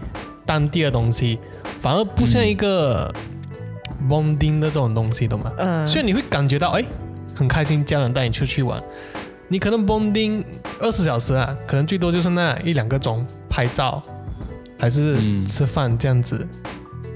[0.46, 1.40] 当地的东西，
[1.80, 3.14] 反而不像一个
[4.10, 5.52] bonding 的这种东西，懂吗？
[5.58, 6.84] 嗯所以你会感觉到哎，
[7.36, 8.82] 很开心，家人带你出去玩。
[9.48, 10.44] 你可能 bonding
[10.80, 14.02] 二十小时啊，可能最多就是那一两个钟拍照，
[14.80, 16.48] 还是嗯吃饭这样子，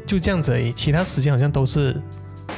[0.05, 0.73] 就这样子而已。
[0.73, 1.95] 其他时间好像都是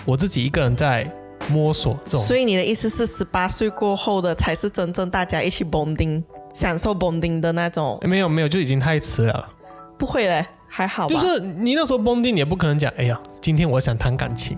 [0.04, 1.10] 我自己一个人在
[1.48, 2.20] 摸索这种。
[2.20, 8.00] 所以你的意思是，十八岁过后的才是真正大家一起 bonding、享受 bonding 的那种？
[8.04, 9.50] 没有没有，就已经太迟了。
[9.98, 11.14] 不会嘞，还好吧？
[11.14, 14.58] 就是你那时候 bonding，你也不可能讲，哎呀，今天我想谈感情。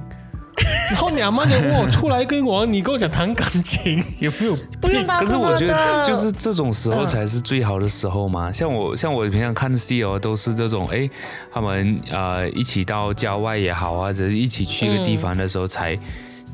[0.91, 4.58] 然后你阿妈就问我出来跟我，你跟我讲谈感情， 有没有？
[4.82, 8.52] 不用可是我觉得，就是这种时候嗯才是最好的时候嘛。
[8.52, 11.10] 像我像我平常看戏哦，都是这种哎，
[11.49, 15.97] 他们呃一起到郊外也好啊，或者是一起去一个地方的时候才、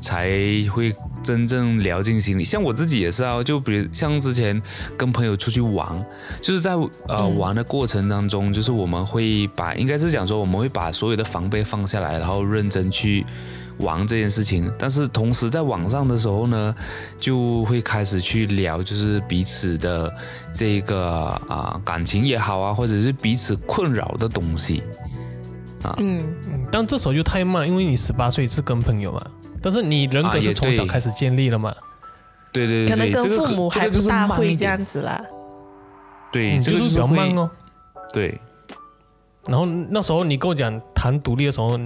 [0.00, 0.28] 才
[0.72, 2.44] 会真正聊进心里。
[2.44, 4.60] 像我自己也是啊，就比如像之前
[4.96, 6.04] 跟朋友出去玩，
[6.40, 6.72] 就是在
[7.08, 13.24] 呃、玩的过程当中，就是我们会把应该是讲说我们会把所有的防备放下来，然后认真去。
[13.78, 16.74] 玩这件事情，但是同时在网上的时候呢，
[17.20, 20.10] 就会开始去聊，就是彼此的
[20.50, 24.82] 这个啊、感情也好啊，或者是彼此困扰的东西。
[25.98, 29.22] 嗯，嗯但这时候就太慢，因为你十八岁是跟朋友嘛，
[29.62, 31.74] 但是你人格是从小开始建立了嘛，
[32.52, 35.20] 对对对对，可能跟父母还大会这样子啦。
[36.32, 37.50] 对，嗯，这个就是比较慢哦。
[38.12, 38.40] 对，
[39.46, 41.78] 然后那时候你跟我讲谈独立的时候，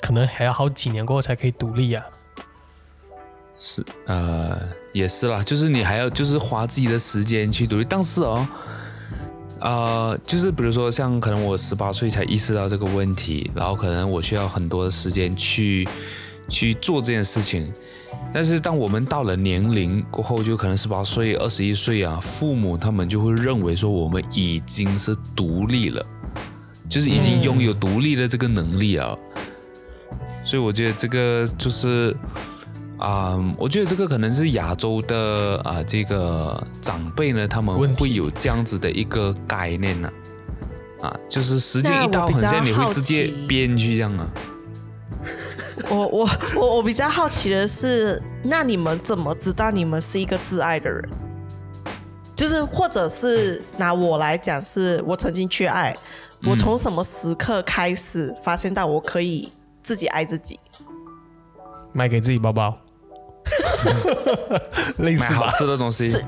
[0.00, 2.04] 可能还要好几年过后才可以独立呀、
[3.58, 4.58] 是呃
[4.92, 8.46] 也是啦，就是你还要就是花自己的时间去独立，但是哦。
[9.60, 15.88] 呃，就是比如说，像可能我十八岁才意识到这个问题，然后可能我需要很多的时间去
[16.48, 17.72] 去做这件事情。
[18.32, 26.04] 但是当我们到了年龄过后，就可能十八岁、二十一岁啊，父母他们就会认为说我们已经是独立了，
[26.88, 29.16] 就是已经拥有独立的这个能力啊。
[30.44, 32.16] 所以我觉得这个就是
[32.96, 40.10] 啊、我觉得这个可能是亚洲的啊、这个长辈呢，他们会有这样子的一个概念呢、
[41.02, 44.26] 啊，就是时间一到，那我比较很像你会直接奇编去这样啊。
[45.90, 51.08] 我我我我比较好奇的是，那你们怎么知道你们是一个自爱的人？
[52.34, 55.96] 就是或者是拿我来讲，是我曾经缺爱，
[56.44, 60.58] 我从什么时刻开始发现到我可以自己爱自己？
[61.92, 62.76] 买给自己包包，
[64.98, 65.40] 类似吧？
[65.40, 66.24] 买好吃的东西，是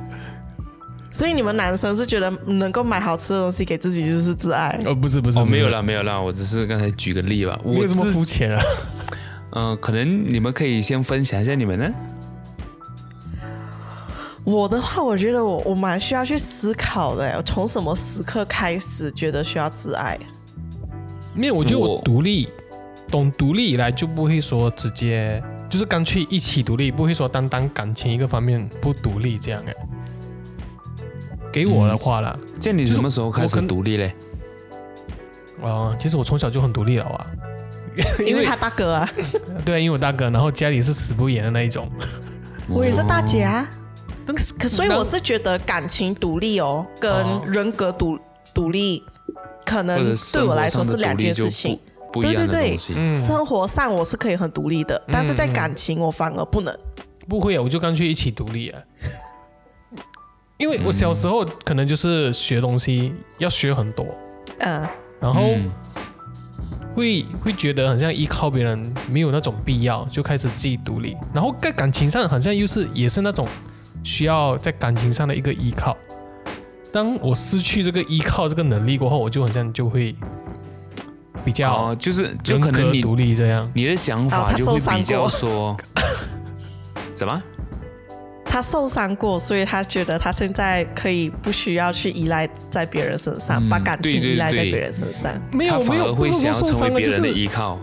[1.11, 4.81] 所以你们男生是觉得能够买好吃的东西给自己就是自爱？
[4.85, 7.59] 哦，不是不是，哦，没有了，啦，没有啦，我只是刚才举个例吧。
[7.65, 8.63] 我这么是肤浅啊。
[9.59, 11.91] 嗯、可能你们可以先分享一下你们呢？
[14.45, 17.37] 我的话，我觉得我我蛮需要去思考的。
[17.39, 20.19] 我从什么时刻开始觉得需要自爱？
[21.35, 22.49] 没有，我觉得我我独立，
[23.11, 29.75] 懂独立以来就不会说直接就是干脆一起独立，不会说单单感情一个方面不独立这样哎。
[31.51, 34.15] 给我的话啦，这样你什么时候开始独立嘞？
[35.63, 37.27] 啊、其实我从小就很独立了啊。
[38.25, 39.09] 因为他大哥啊，
[39.65, 41.91] 对啊，因为我大哥，然后家里是死不言的那一种。
[42.69, 43.67] 我也是大姐啊。
[44.27, 48.19] 但是可所以我是觉得感情独立哦，跟哦人格独
[48.53, 49.03] 独立，
[49.65, 51.79] 可能对我来说是两件事情。
[52.13, 52.95] 不不一样的对对对东西。
[52.97, 56.77] 嗯，生活上我是可以很独立的，但是在嗯感情我反而不能。
[57.29, 58.83] 不会啊，我就干脆一起独立啊。
[60.57, 64.07] 因为我小时候可能就是学东西要学很多，
[64.59, 64.89] 嗯，
[65.21, 65.71] 然后嗯
[66.97, 71.15] 会会觉得好像依靠别人没有那种必要，就开始自己独立。
[71.35, 73.47] 然后在感情上好像又是也是那种
[74.03, 75.95] 需要在感情上的一个依靠。
[76.91, 80.17] 当我失去这个依靠这个能力过后，我就好像就会
[81.45, 83.71] 比较哦，就是就可能你独立这样。
[83.75, 85.77] 你的想法就会比较过说
[87.15, 87.43] 什么？
[88.49, 95.33] 他受伤过，所以他觉得他现在可以不需要去依赖在别人身上，嗯把感情依赖在对别人身上。
[95.53, 97.79] 没有没有，不是想要成说受伤了，就为别人的是依靠。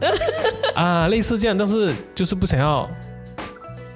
[0.76, 2.88] 啊，类似这样，但是就是不想要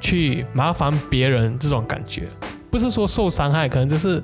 [0.00, 2.26] 去麻烦别人这种感觉。
[2.70, 4.20] 不是说受伤害，可能就是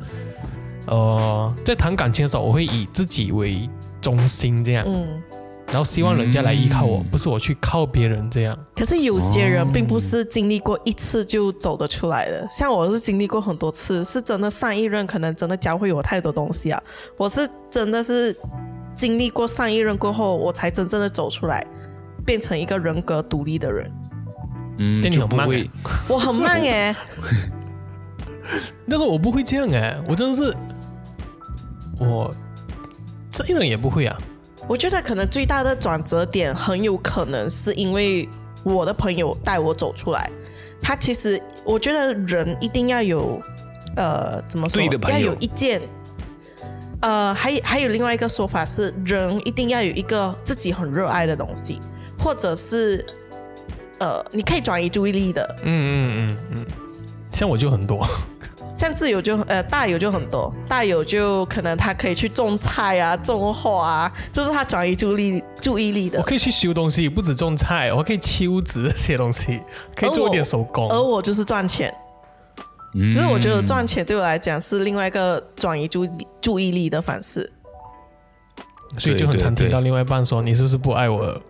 [0.87, 3.69] 呃，在谈感情的时候，我会以自己为
[4.01, 5.23] 中心这样，嗯。
[5.69, 8.59] 然后希望人家来依靠我，嗯不是我去靠别人这样。
[8.75, 16.83] 可是有些人并不是经历过一次就走得出来的，像我是经历过很多次，是真的上一任可能真的教会我太多东西啊。
[17.19, 18.35] 我是真的是
[18.95, 21.63] 经历过上一任过后，我才真正的走出来，
[22.25, 23.93] 变成一个人格独立的人。
[24.79, 25.71] 嗯，你就不会很慢欸
[26.09, 26.97] 我很慢耶，
[28.89, 30.55] 但是我不会这样哎、我真的是
[31.99, 32.35] 我
[33.31, 34.19] 这一人也不会啊。
[34.69, 38.29] 我觉得可能最大的转折点很有可能是因为
[38.63, 40.31] 我的朋友带我走出来。
[40.81, 43.43] 他其实我觉得人一定要有
[43.97, 45.81] 呃怎么说，对的朋友要有一件。
[47.01, 51.81] 呃，还有还有另外一个说法是，人一定要有一个自己很热爱的东西，
[52.19, 53.07] 或者是
[54.01, 55.57] 呃，你可以转移注意力的。
[55.63, 56.67] 嗯嗯嗯嗯，
[57.33, 58.05] 像我就很多，
[58.79, 66.25] 像自由就呃大有就很多，大有就可能他可以去种菜啊、种花啊，这是他转移注意力注意力的我。
[66.25, 69.61] 可以去修东西，不止种菜，我可以砌屋子这些东西，
[69.97, 70.89] 可以做一点手工。
[70.91, 71.93] 而我就是赚钱，
[72.95, 76.11] 嗯只是我觉得赚钱对我来讲是另外一个转移注意
[76.41, 77.53] 注意力的方式。
[78.97, 81.43] 所以就很常听到另外一半说：“你是不是不爱我了？”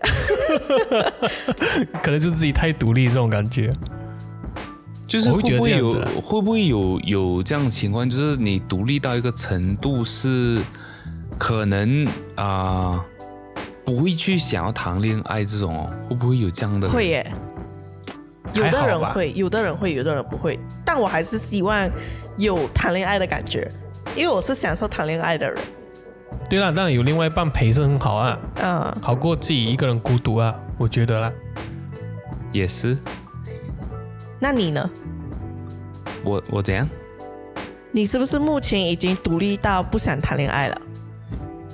[2.03, 3.71] 可能就是自己太独立这种感觉。
[5.09, 10.63] 就是我会觉得会不会有会不会有有这样的情况，就是你独立到一个程度是
[11.39, 13.03] 可能啊、
[13.87, 16.87] 不会去想要谈恋爱这种哦，会不会有这样的？
[16.91, 17.33] 会耶，
[18.53, 20.61] 有的人会，有的人会，有的人不会。
[20.85, 21.89] 但我还是希望
[22.37, 23.67] 有谈恋爱的感觉，
[24.15, 25.59] 因为我是享受谈恋爱的人。
[26.51, 31.33] 对啦，当然有另外一半陪是很好啊，嗯，好过自己一个人孤独啊，我觉得啦。
[32.53, 32.97] 也是
[34.41, 34.91] 那你呢？
[36.25, 36.89] 我我怎样？
[37.93, 40.81] 你是不是目前已经独立到不想谈恋爱了？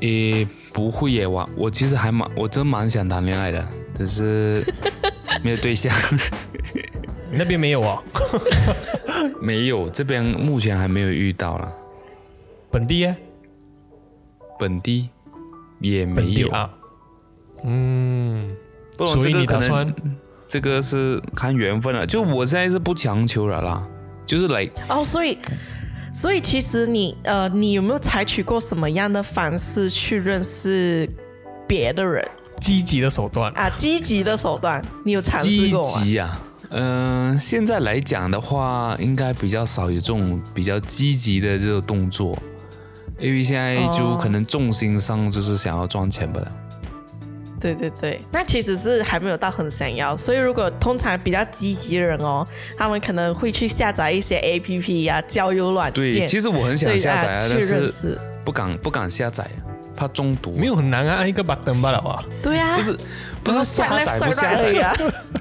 [0.01, 4.65] 诶，不会耶，我我其实还蛮，我真蛮想谈恋爱的，只是
[5.43, 5.93] 没有对象，
[7.31, 8.03] 你 那边没有哦，
[9.41, 11.73] 没有这边目前还没有遇到了，
[12.71, 13.17] 本地耶，
[14.59, 15.09] 本地
[15.81, 16.49] 也没有。
[16.51, 16.71] 啊。
[17.65, 18.55] 嗯，
[18.99, 20.17] 所以你打算能
[20.55, 23.85] 这个是看缘分了，就我现在是不强求了啦，
[24.25, 25.37] 就是来哦，所以，
[26.13, 31.09] 所以其实你呃，你有没有采取过什么样的方式去认识
[31.67, 32.25] 别的人
[32.61, 33.69] 积极的手段，啊？
[33.71, 36.05] 积极的手段，你有尝试过吗？
[36.05, 36.41] 极啊。
[36.71, 42.39] 嗯、现在来讲的话，应该比较少有这种比较积极的这个动作，
[43.19, 46.41] 因为现在就哦可能重心上就是想要赚钱吧。
[47.65, 52.47] 对对对，那其实是还没有到很想要，所以如果通常比较积极的人哦，
[52.77, 58.19] 他们可能会去下载一些 A P P 呀、交友软对，件，其实我很想下载啊，但是。
[58.45, 59.49] 不敢不敢下载，
[59.97, 60.55] 怕中毒。
[60.59, 62.23] 没有很难啊，按一个 button 罢了啊。
[62.43, 62.99] 对呀、不是
[63.43, 64.95] 不是下载不下载，呀、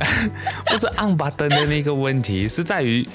[0.67, 3.05] 不是按 button 的那个问题，是在于，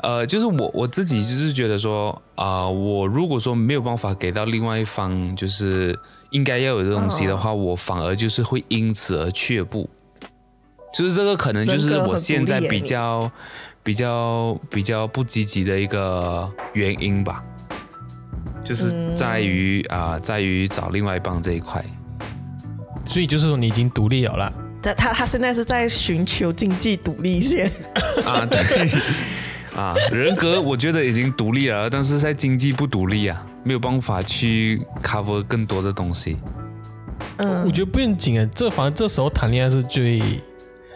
[0.00, 5.94] 呃，就是我我自己就是觉得说，啊、我如果说没有办法给到另外一方，就是
[6.34, 9.88] 应该要有的东西的话，我反而就是会因此而却步。
[10.92, 13.30] 就是这个可能就是我现在比较
[13.84, 17.44] 比较比较不积极的一个原因吧，
[18.64, 21.84] 就是在于啊、在于找另外一半这一块。
[23.06, 24.52] 所以就是说你已经独立了啦。
[24.82, 27.70] 他他他现在是在寻求经济独立先。
[28.26, 28.90] 啊，对
[29.76, 36.36] 啊，人格我觉得已经独立了，但是在经济不独立啊，没有办法去 cover 更多的东西。
[37.38, 40.22] 嗯我觉得不用紧啊，这反正这时候谈恋爱是最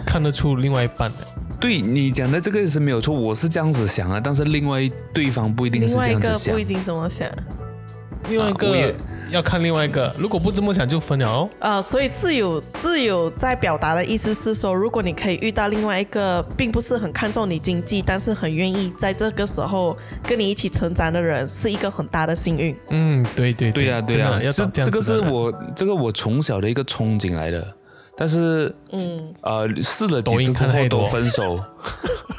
[0.06, 1.26] 看得出另外一半的。
[1.58, 6.64] 对你讲的这个是没有错，我是这样子想啊，但是另外对方不一定是这样子想个不一。
[6.64, 7.28] 定怎么想。
[8.28, 8.94] 另外一个啊我也
[9.30, 11.50] 要看另外一个，如果不这么想就分了哦。
[11.58, 22.76] 呃，所以自由自由在表达的意思是说，如果你可以遇到另外一个并不是很看重你经济，但是很愿意在这个时候跟你一起成长的人，是一个很大的幸运。
[22.90, 27.66] 嗯，对对对呀、对呀、是真的要找这样这个是我这个我从小的一个憧憬来的，
[28.16, 31.06] 但是嗯，呃试了几抖音次过后都看太多。
[31.06, 31.60] 分手。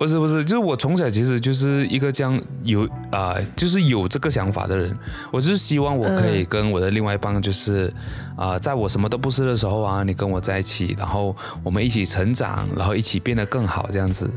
[0.00, 4.96] 不是不是，就是我从小其实就是一个这样有啊、就是有这个想法的人。
[5.30, 7.92] 我就是希望我可以跟我的另外一半，就是
[8.34, 14.30] 啊、在我什么都不是的时候啊，你跟我在一起，然后我们一起成长，然后一起变得更好这样子。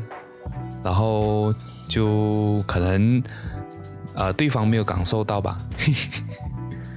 [0.82, 1.50] 然后
[1.88, 3.22] 就可能
[4.12, 5.58] 呃对方没有感受到吧，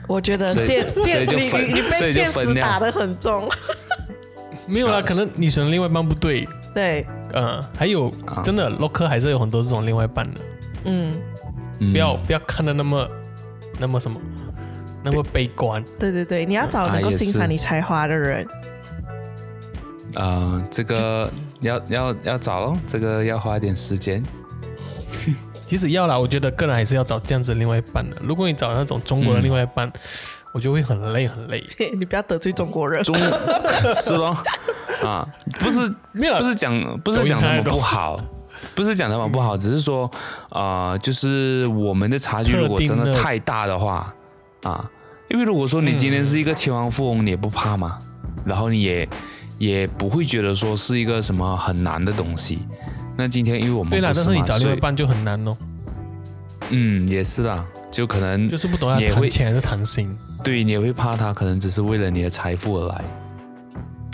[0.09, 1.49] 我觉得所以现所以现你就分
[1.93, 3.49] 所以就被现分打得很重。
[4.67, 10.39] 没有啦，啊 可能你选的另外一半不对，对，嗯，还有啊真的 local 还是有很多这种另外一半的，
[10.86, 11.15] 嗯，
[11.80, 13.07] 嗯不要不要看的那么
[13.80, 14.19] 那么什么，
[15.03, 15.84] 那么悲观。
[15.99, 18.47] 对对对，你要找能够欣赏你才华的人。
[20.15, 21.30] 啊、这个
[21.61, 24.23] 要要要找咯，这个要花点时间。
[25.67, 28.15] 其实要啦，我觉得个人还是要找这样子的另外一半的。
[28.21, 29.91] 如果你找那种中国的另外一半，
[30.53, 31.63] 我就会很累很累。
[31.99, 33.03] 你不要得罪中国人。
[33.03, 33.13] 中
[33.93, 34.36] 是咯，
[35.03, 35.27] 啊，
[35.59, 38.19] 不是没有不是讲不是讲他们不好，
[38.75, 40.09] 不是讲他们不好，只是说
[40.49, 44.13] 啊、就是我们的差距如果真的太大的话
[44.63, 44.89] 啊，
[45.29, 47.99] 因为如果说你今天是一个千万富翁，你也不怕嘛，
[48.45, 49.07] 然后你也
[49.57, 52.67] 也不会觉得说是一个什么很难的东西。
[53.17, 55.57] 那今天因为我们对啦，但是你找另外一半就很难哦，
[56.69, 60.15] 嗯也是啦，就可能就是不懂要也会谈钱还是谈心。
[60.43, 63.03] 对你也会怕他，可能只是为了你的财富而来。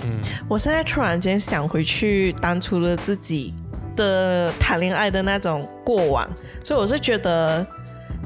[0.04, 3.54] 嗯，我现在突然间想回去当初的自己
[3.96, 6.30] 的谈恋爱的那种过往，
[6.64, 7.66] 所以我是觉得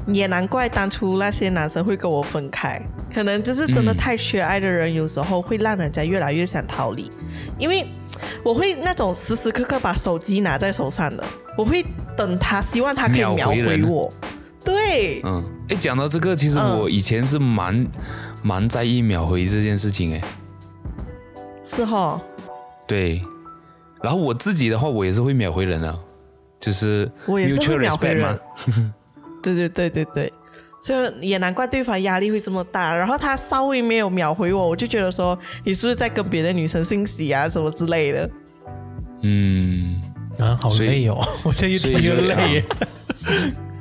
[0.06, 2.80] 也难怪当初那些男生会跟我分开，
[3.14, 7.10] 可能就是真的嗯太缺爱的人，有时候会让人家越来越想逃离，
[7.58, 7.86] 因为
[8.42, 11.24] 我会那种时时刻刻把手机拿在手上的，
[11.56, 11.84] 我会
[12.16, 14.12] 等他，希望他可以秒秒回我。
[14.64, 16.80] 对，嗯，哎，讲到这个，其实嗯。
[16.80, 17.86] 我以前是蛮、
[18.42, 20.22] 蛮在意秒回这件事情，哎，
[21.68, 22.20] 是哈，
[22.86, 23.22] 对。
[24.00, 25.98] 然后我自己的话，我也是会秒回人的，
[26.58, 28.38] 就是我也是会秒回人嘛。
[29.42, 30.32] 对对对对对，
[30.80, 32.94] 所以也难怪对方压力会这么大。
[32.94, 38.30] 然后他稍微没有秒回我，我就觉得说你是不是在跟别的女生信息啊什么之类的。
[39.22, 40.00] 嗯，
[40.38, 41.18] 啊，好累哦！
[41.42, 42.64] 我现在越听越累，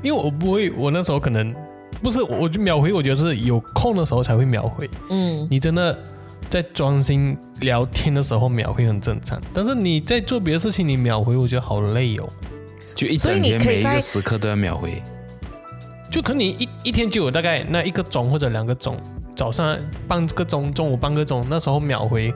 [0.01, 1.55] 因为我不会，我那时候可能
[2.01, 4.89] 不是，我就秒回，我觉得是有空的时候才会秒回。
[5.09, 5.97] 嗯，你真的
[6.49, 12.27] 在专心聊天的时候秒回很正常，但是你在做别的事情你秒回，我觉得好累哦。
[12.95, 15.01] 就一所以整天每一你可以在个时刻都要秒回。
[16.09, 18.97] 就可能你一一天就有大概那一个钟或者两个钟，
[19.35, 19.77] 早上
[20.07, 22.33] 半个钟，中午半个钟，那时候秒回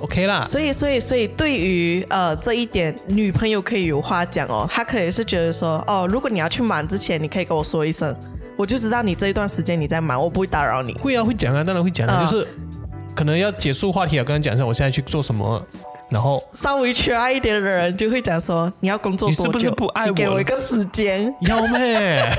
[0.00, 0.42] ，OK 啦。
[0.42, 4.68] 所以所以所以对于呃这一点，女朋友可以有话讲哦。
[4.70, 8.14] 她可以是觉得说，哦，如果你要去忙之前，你可以跟我说一声，
[8.56, 10.92] 我就知道你这一段时间你在忙，我不会打扰你。
[10.94, 12.46] 会啊，会讲啊，当然会讲的，嗯就是
[13.14, 15.62] 可能要结束话题了，跟他讲一下我现在去做什么，
[16.10, 19.44] 然后稍微缺爱一点的人就会讲说，你要工作多久？
[19.44, 21.34] 你是不是不爱我给我一个时间。
[21.42, 22.20] 要妹？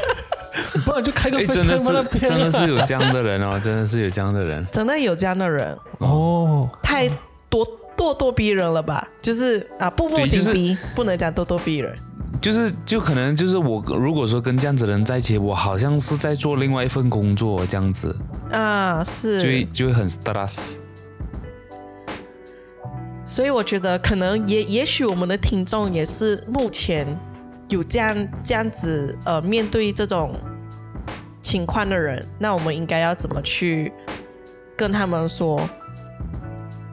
[0.85, 4.65] 不然就开个哎，FaceTime 真的是真的是啊有这样的人哦，真的是有这样的人。
[4.71, 7.09] 真的有这样的人，哦，太
[7.49, 7.65] 多
[7.97, 9.07] 咄咄逼人了吧？
[9.21, 11.95] 就是啊，步步对就是紧逼，不能讲咄咄逼人。
[12.41, 18.15] 就是就可能就是我如果说跟这样子的人在一起，我好像是在做另外一份工作这样子，
[18.51, 20.75] 啊，是就会是，就会很 stress。
[23.23, 27.07] 所以我觉得可能也也许我们的听众也是目前
[27.69, 30.35] 有这样这样子呃面对这种
[31.41, 33.91] 情况的人，那我们应该要怎么去
[34.77, 35.67] 跟他们说？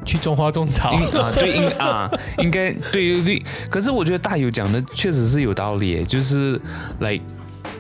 [0.04, 3.42] 去种花种草应啊，对，应啊，应该对对对。
[3.70, 6.60] 可是我觉得大友讲的确实是有道理，就是
[7.00, 7.18] 来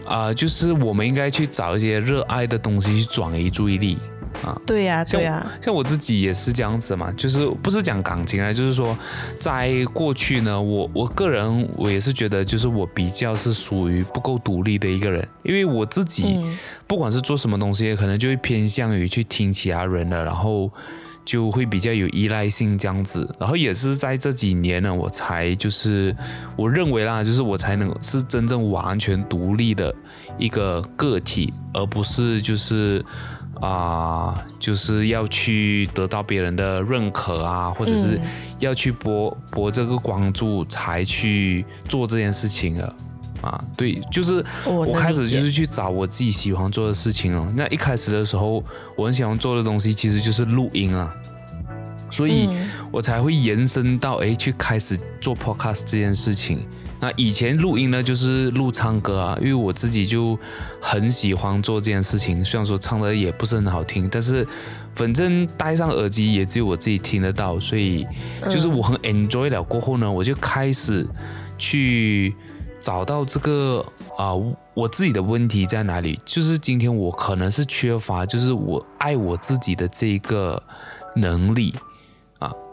[0.04, 3.96] 啊、就是我们应该去找一些热爱的东西去转移注意力。
[4.42, 8.96] 啊对呀、像对呀、像我自己也是这样子嘛，就是不是讲感情啊，就是说
[9.38, 20.70] 在过去呢，我我个人我也是觉得，就是我比较是属于不够独立的一个人，因为我自己、嗯不管是做什么东西，可能就会偏向于去听其他人的，然后
[21.24, 23.28] 就会比较有依赖性这样子。
[23.38, 26.14] 然后也是在这几年呢，我才就是
[26.56, 29.94] 我认为啦，就是我才能是真正完全独立的
[30.38, 33.04] 一个个体，而不是就是
[33.60, 38.20] 啊、就是要去得到别人的认可啊，或者是
[38.58, 42.96] 要去博博这个关注才去做这件事情的。
[43.42, 47.52] 啊，对，就是我开始就是去找我自己喜欢做的事情哦。
[47.56, 48.64] 那一开始的时候，
[48.96, 51.12] 我很喜欢做的东西其实就是录音啊，
[52.10, 56.66] 所以嗯我才会延伸到哎去开始做 podcast 这件事情。
[57.00, 60.38] 那以前录音呢，就是录唱歌啊，因为我自己就
[60.80, 62.44] 很喜欢做这件事情。
[62.44, 64.46] 虽然说唱的也不是很好听，但是
[64.94, 68.06] 反正戴上耳机也只有我自己听得到，所以
[68.48, 69.60] 就是我很 enjoy 了。
[69.60, 71.04] 过后呢，我就开始
[71.58, 72.36] 去
[72.82, 73.84] 找到这个
[74.18, 74.32] 啊、
[74.74, 76.20] 我自己的问题在哪里？
[76.24, 80.62] 就是今天我可能是缺乏，就是我爱我自己的这一个
[81.16, 81.74] 能力。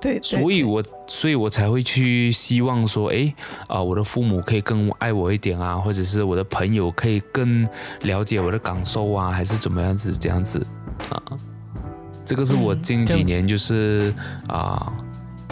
[0.01, 3.32] 对，对所以我所以我才会去希望说，哎，
[3.68, 7.68] 啊、我的父母可以更爱我一点啊，或者是我的朋友可以更
[8.01, 10.66] 了解我的感受啊，还是怎么样子这样子
[11.10, 11.22] 啊？
[12.26, 14.12] 这个是我嗯近几年就是
[14.47, 14.91] 啊、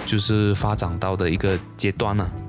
[0.05, 2.46] 就是发展到的一个阶段呢、哦，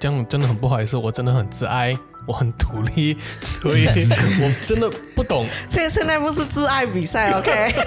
[0.00, 1.96] 这样真的很不好意思，我真的很自爱，
[2.26, 3.86] 我很独立，所以
[4.40, 5.46] 我真的不懂。
[5.68, 7.74] 现在现在不是自爱比赛，OK？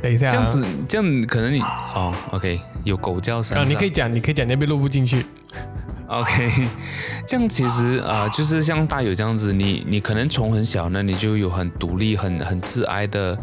[0.00, 5.26] 等一下、啊，这样子，这样可能你哦，OK，有狗叫声啊，你可以讲，你可以讲，那边录不进去。
[6.08, 6.68] OK，
[7.26, 13.36] 这样其实啊、呃就是像大友这样子，你你可能从很小呢，你就有很独立、很很自爱的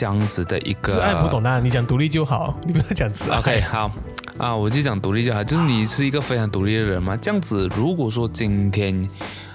[0.00, 0.94] 这样子的一个。
[0.94, 3.36] 自爱不懂的，你讲独立就好，你不要讲自爱。
[3.38, 3.90] OK，好
[4.38, 7.14] 啊，我就讲独立就好，就是你是一个非常独立的人嘛。
[7.18, 9.06] 这样子，如果说今天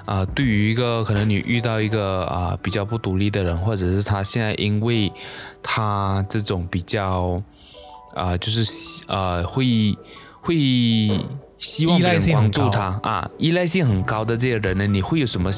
[0.05, 5.11] 啊、对于一个可能你遇到一个啊、比较不独立的人，或者是他现在因为
[5.63, 7.41] 他这种比较
[8.13, 9.97] 啊、就是呃会
[10.41, 10.55] 会
[11.57, 15.49] 希望别人性很高关注他啊，依赖性很高的这些人呢，你会有什么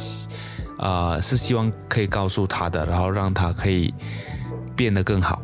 [0.80, 3.94] 啊是希望可以告诉他的，然后让他可以
[4.78, 5.42] 变得更好？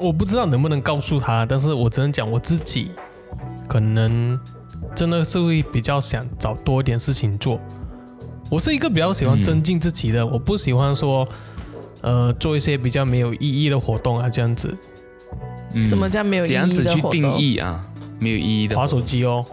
[0.00, 2.90] 我不知道能不能告诉他，但是我只能讲我自己，
[3.68, 4.38] 可能
[4.94, 7.60] 真的是会比较想找多一点事情做。
[8.50, 11.26] 我是一个比较喜欢增进自己的，我不喜欢说，
[12.00, 14.76] 呃，做一些比较没有意义的活动啊，这样子，
[15.72, 17.36] 嗯什么叫没有意怎样子去定？
[17.36, 17.84] 义啊？
[18.18, 19.44] 没有意义的划，手机哦，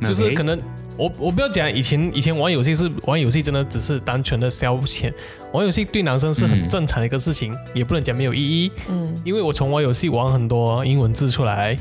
[0.00, 0.58] 就是可能
[0.98, 5.12] 我我不要讲以前以前玩游戏是玩游戏，真的只是单纯的消遣，
[5.52, 11.78] 玩游戏对男生是很嗯正常的一个事情，也不能讲没有意义，嗯，因为我从玩游戏玩很多英文字出来，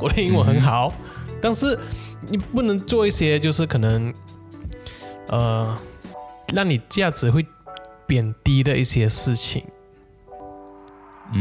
[0.00, 0.92] 我的英文很好，
[1.40, 1.78] 但是
[2.28, 4.12] 你不能做一些就是可能
[5.28, 5.78] 呃
[6.52, 7.46] 让你价值会
[8.06, 9.62] 贬低的一些事情。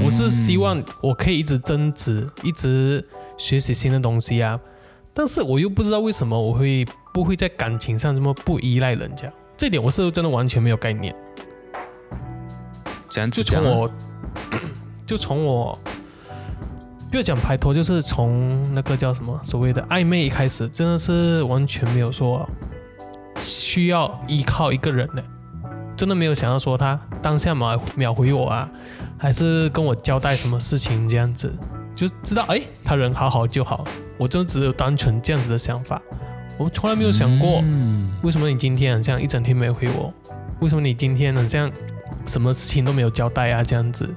[0.03, 3.03] 我是希望我可以一直增值，一直
[3.37, 4.59] 学习新的东西啊，
[5.13, 6.85] 但是我又不知道为什么我会
[7.17, 11.11] 不会在感情上这么不依赖人家，这点我是真的完全没有概念。
[13.09, 13.89] 这样子讲啊，
[15.03, 15.79] 就从我，就从我，
[17.09, 22.47] 不要讲拍拖，就是从那个叫什么所谓的暧昧一开始，真的是完全没有说
[23.41, 25.23] 需要依靠一个人的，
[25.95, 28.69] 真的没有想要说他当下秒秒回我啊，
[29.17, 31.51] 还是跟我交代什么事情这样子，
[31.95, 33.83] 就知道哎，他人好好就好，
[34.19, 35.99] 我真的只有单纯这样子的想法，
[36.57, 37.61] 我从来没有想过。
[37.63, 40.11] 嗯为什么你今天好像一整天没有回我？
[40.59, 41.71] 为什么你今天好像
[42.25, 43.63] 什么事情都没有交代啊？
[43.63, 44.09] 这样子，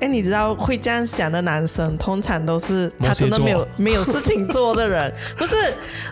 [0.00, 5.12] 哎，你知道会这样想的男生，通常都是他真的没有没有事情做的人。
[5.36, 5.54] 不是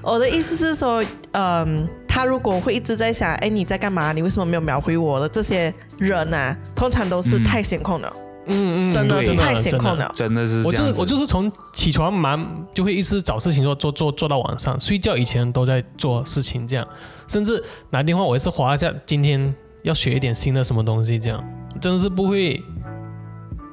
[0.02, 1.02] 我的意思是说，
[1.32, 4.12] 嗯，他如果会一直在想，哎，你在干嘛？
[4.12, 10.11] 你为什么没有秒回我的这些人啊，通常都是太闲空了，嗯嗯嗯，真的是太闲空了。
[10.14, 10.72] 真的是我。
[10.72, 16.86] 就是我就是从起床忙就会一直找事情做做做做到晚上，睡觉以前都在做事情，这样，
[17.28, 21.43] 甚至拿电话我也是划一下，今天要学一点新的什么东西，这样
[21.80, 22.62] 真的是不会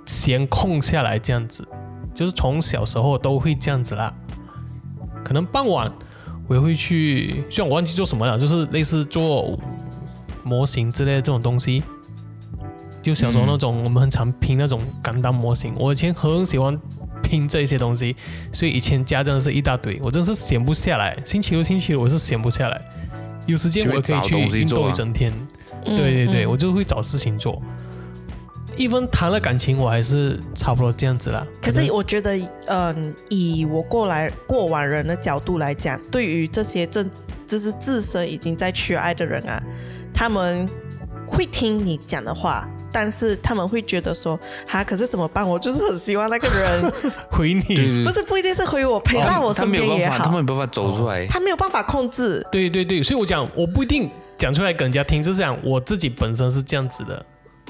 [0.06, 1.68] 闲空下来这样子，
[2.14, 4.14] 就是从小时候都会这样子啦。
[5.24, 5.92] 可能傍晚
[6.48, 9.60] 我也会去，虽然我忘记做什么了，就是类似做
[10.44, 11.84] 模型之类的这种东西。
[13.02, 16.78] 就小时候那种，我们很常拼那种钢弹模型，我以前很喜欢
[17.24, 18.16] 拼这些东西，
[18.52, 21.18] 所以以前家真的是一大堆，我真是闲不下来。
[21.26, 22.82] 星期六、星期日我是闲不下来，
[23.46, 25.34] 有时间我可以去运动一整天。
[25.86, 27.62] 对对对，我就会找事情做。
[28.76, 31.46] 一分谈了感情，我还是差不多这样子啦。
[31.62, 32.38] 可是我觉得，
[32.68, 37.10] 嗯，以我过来过往人的角度来讲，对于这些正
[37.48, 39.62] 就是自身已经在缺爱的人啊，
[40.14, 40.70] 他们
[41.26, 45.48] 会听你讲的话，但是他们会觉得说，哈，可是怎么办？
[45.48, 46.94] 我就是很希望那个人，
[47.32, 51.26] 回你，不是不一定是回我，陪在我他身没有办法，他边也好，没有办法走出来。
[51.28, 52.46] 他没有办法控制。
[52.52, 57.26] 对对对，所以我讲我不一定讲出来给人家听，就是讲我自己本身是这样子的。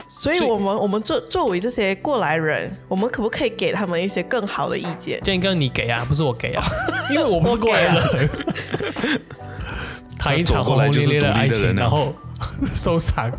[0.07, 5.19] 所以我们我们作作为这些过来人，我们可不可以给他们一些更好的意见？
[5.23, 6.63] 这样应该你给啊，不是我给啊，
[7.11, 8.29] 因为我不是过来人。
[10.17, 12.13] 谈 一场轰轰烈烈的爱情，然后
[12.75, 13.29] 受伤。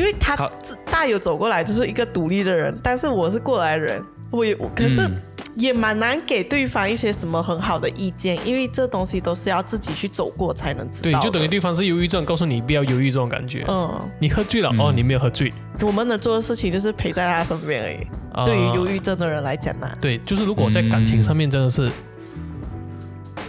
[0.00, 5.22] 因为他自大有走过来就是一个独立的人，但是我是过来人，我也我可是嗯
[5.56, 11.24] 也蛮难给对方一些什么很好的意见，因为这东西都是要自己去走过才能知，道对。
[11.24, 13.62] 就等于对方是忧郁症，告诉你不要忧郁这种感觉。
[13.68, 15.52] 嗯，你喝醉了、哦，你没有喝醉。
[15.82, 17.96] 我们能做的事情就是陪在他身边而已。
[18.32, 21.90] 啊对于忧郁症的人来讲呢、对，就是如果在感情上面真的是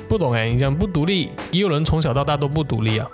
[0.09, 3.07] 不懂哎，你讲不独立，也有人从小到大都不独立啊。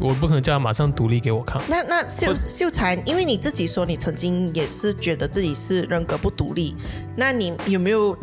[0.00, 1.62] 我不可能叫他马上独立给我看。
[1.68, 6.74] 那那秀秀才，因为你自己说你曾经也是觉得自己是人格不独立，
[7.16, 8.16] 那你有没有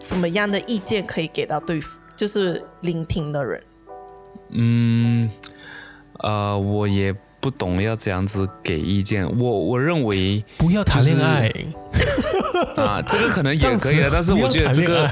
[0.00, 1.80] 什么样的意见可以给到对，
[2.16, 3.62] 就是聆听的人？
[4.50, 5.30] 嗯，
[6.20, 9.26] 呃，我也不懂要怎样子给意见。
[9.38, 11.52] 我我认为不要谈恋爱，
[12.76, 15.10] 啊，这个可能也可以的，但是我觉得这个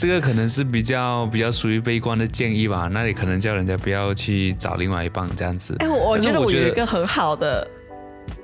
[0.00, 2.88] 这个可能是比较比较属于悲观的建议吧。
[2.90, 5.76] 那你可能叫人家不要去找另外一半这样子。
[5.80, 7.70] 哎，我觉得我觉得我有一个很好的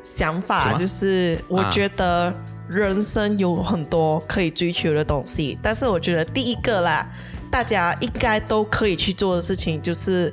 [0.03, 2.31] 想法，就是我啊觉得
[2.69, 7.09] 人生有很多可以追求的东西，但是我觉得第一个啦，
[7.51, 10.31] 大家应该都可以去做的事情就是，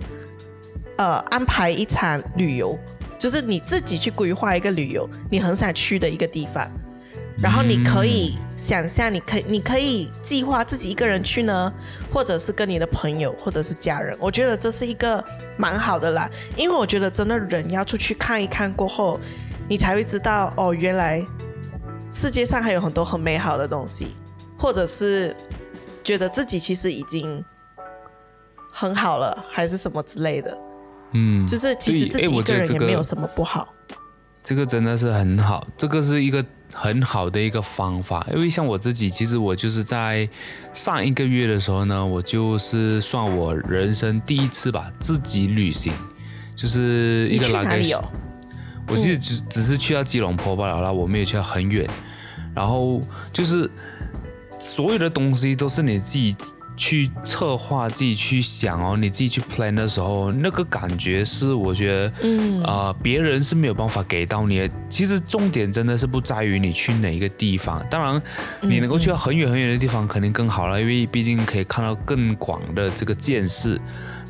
[0.97, 2.77] 呃，安排一场旅游，
[3.17, 6.69] 就是你自己去规划一个旅游，你很想去的一个地方。
[7.43, 11.71] 然后你可以想象，你可以你可以计划自己一个人去呢，
[12.09, 14.17] 或者是跟你的朋友，或者是家人。
[14.17, 15.21] 我觉得这是一个
[15.57, 19.19] 蛮好的啦，因为我觉得真的人要出去看一看过后，
[19.67, 21.21] 你才会知道哦，原来
[22.09, 24.15] 世界上还有很多很美好的东西，
[24.57, 25.35] 或者是
[26.01, 27.43] 觉得自己其实已经
[28.71, 30.57] 很好了，还是什么之类的。
[31.11, 33.67] 嗯，就是其实自己一个人也没有什么不好。
[34.41, 36.43] 这个真的是很好，这个是一个
[36.73, 38.25] 很好的一个方法。
[38.33, 40.27] 因为像我自己，其实我就是在
[40.73, 45.93] 上一个月的时候呢，我就是算我人生第一次吧，自己旅行，
[46.55, 48.03] 就是一个拉格哪里哦？
[48.87, 51.89] 我其实只只是去到吉隆坡罢了啦，我没有去到很远。
[52.53, 53.01] 然后
[53.31, 53.69] 就是
[54.59, 56.35] 所有的东西都是你自己
[56.75, 64.69] 去策划、自己去想哦，你自己去 plan 的时候，那个感觉是我觉得，嗯啊、别人是没有办法给到你的。
[64.89, 68.21] 其实重点真的是不在于你去哪一个地方，当然
[68.61, 73.79] 你能够去到很远很远的地方肯定更好了，因为毕竟可以看到更广的这个见识。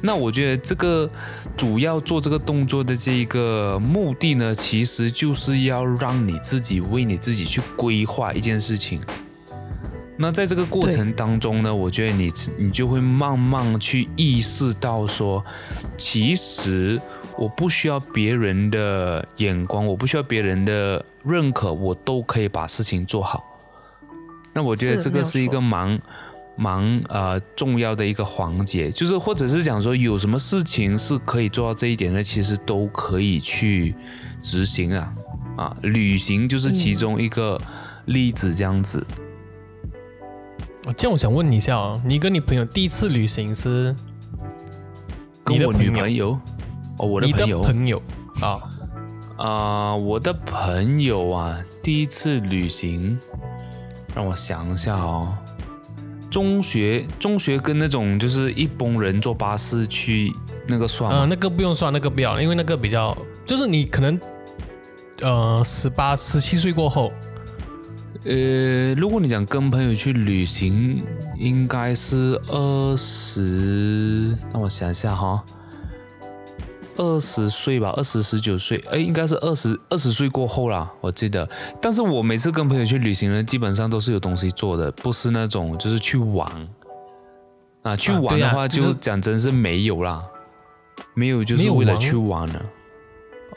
[0.02, 1.10] 那我觉得这个
[1.56, 9.02] 主要做这个动作的这一个目的呢，其实就是要让你自己为你自己去规划一件事情。
[10.16, 15.44] 那在这个过程当中呢，我觉得你你就会慢慢去意识到说，
[15.98, 17.02] 其实
[17.36, 23.44] 我不需要别人的眼光，我不需要别人的认可，我都可以把事情做好。
[24.54, 26.00] 那我觉得这个是一个蛮
[26.56, 33.96] 蛮呃重要的一个环节，就是或者是讲说有什么事情是可以做到这一点的，其实都可以去
[34.44, 35.14] 执行啊
[35.58, 37.60] 啊，旅行就是其中一个
[38.06, 39.00] 例子，这样子。
[39.00, 39.33] 哦
[40.92, 43.96] 这样我想问你一下哦，你跟你朋友第一次旅行是
[45.44, 46.38] 跟我女朋友，
[46.98, 48.02] 哦，我的朋友朋友
[48.42, 48.60] 啊？
[49.36, 53.18] 啊、我的朋友啊，第一次旅行，
[54.16, 55.36] 让我想一下哦。
[56.30, 60.32] 中学，中学跟那种就是一帮人坐巴士去
[60.68, 61.28] 那个算呃，吗？
[61.30, 64.20] 那个不用算，那个不要，因为那个比较，就是你可能
[65.22, 67.12] 呃十八、十七岁过后，
[68.26, 71.04] 呃，如果你讲跟朋友去旅行，
[71.38, 75.44] 应该是二十，让我想一下哈，
[76.96, 81.50] 二十岁吧，二十十九岁，哎，应该是二十二十岁过后啦，我记得。
[81.82, 86.50] 但是我每次跟朋友去旅行呢，基本上都是有东西做的，不是那种就是去玩
[87.82, 87.98] 啊。
[87.98, 90.24] 去啊玩的话，就讲真是没有啦，
[91.14, 92.66] 没有就是为了去玩了。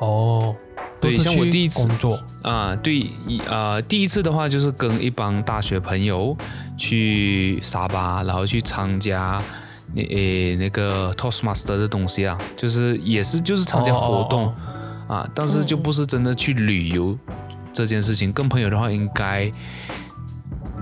[0.00, 0.65] 哦，都
[1.08, 2.94] 对像我第一次工作，啊，对，
[3.26, 6.36] 一啊、第一次的话就是跟一帮大学朋友
[6.76, 9.42] 去沙巴，然后去参加
[9.94, 14.54] 那诶那个 Toastmaster 的东西啊，就是也是就是参加活动、哦
[15.08, 17.16] 哦啊，但是就不是真的去旅游
[17.72, 18.32] 这件事情。
[18.32, 19.50] 跟朋友的话，应该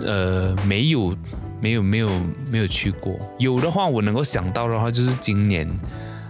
[0.00, 1.16] 呃没有
[1.60, 2.08] 没有没有
[2.50, 5.68] 没有去过，有的话我能够想到的话就是今年。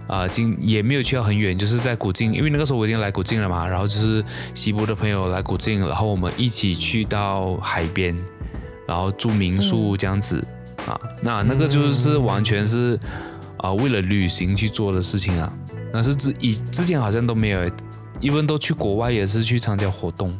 [0.07, 8.15] 啊，今也没有去到很远，就是在古晋，因为那个时候我已经来古晋了嘛，然后就是西部的朋友来古晋，然后我们一起去到海边，
[8.87, 10.45] 然后住民宿这样子、
[10.85, 12.99] 啊，那那个就是完全是
[13.57, 15.51] 啊为了旅行去做的事情啊，
[15.91, 17.59] 那是之以之前好像都没有
[18.21, 20.37] ，even 都去国外也是去参加活动，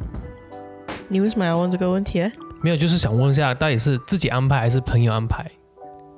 [1.08, 2.32] 你为什么要问这个问题呢？
[2.62, 5.50] 没有，就是想问一下，到底是自己安排还是朋友安排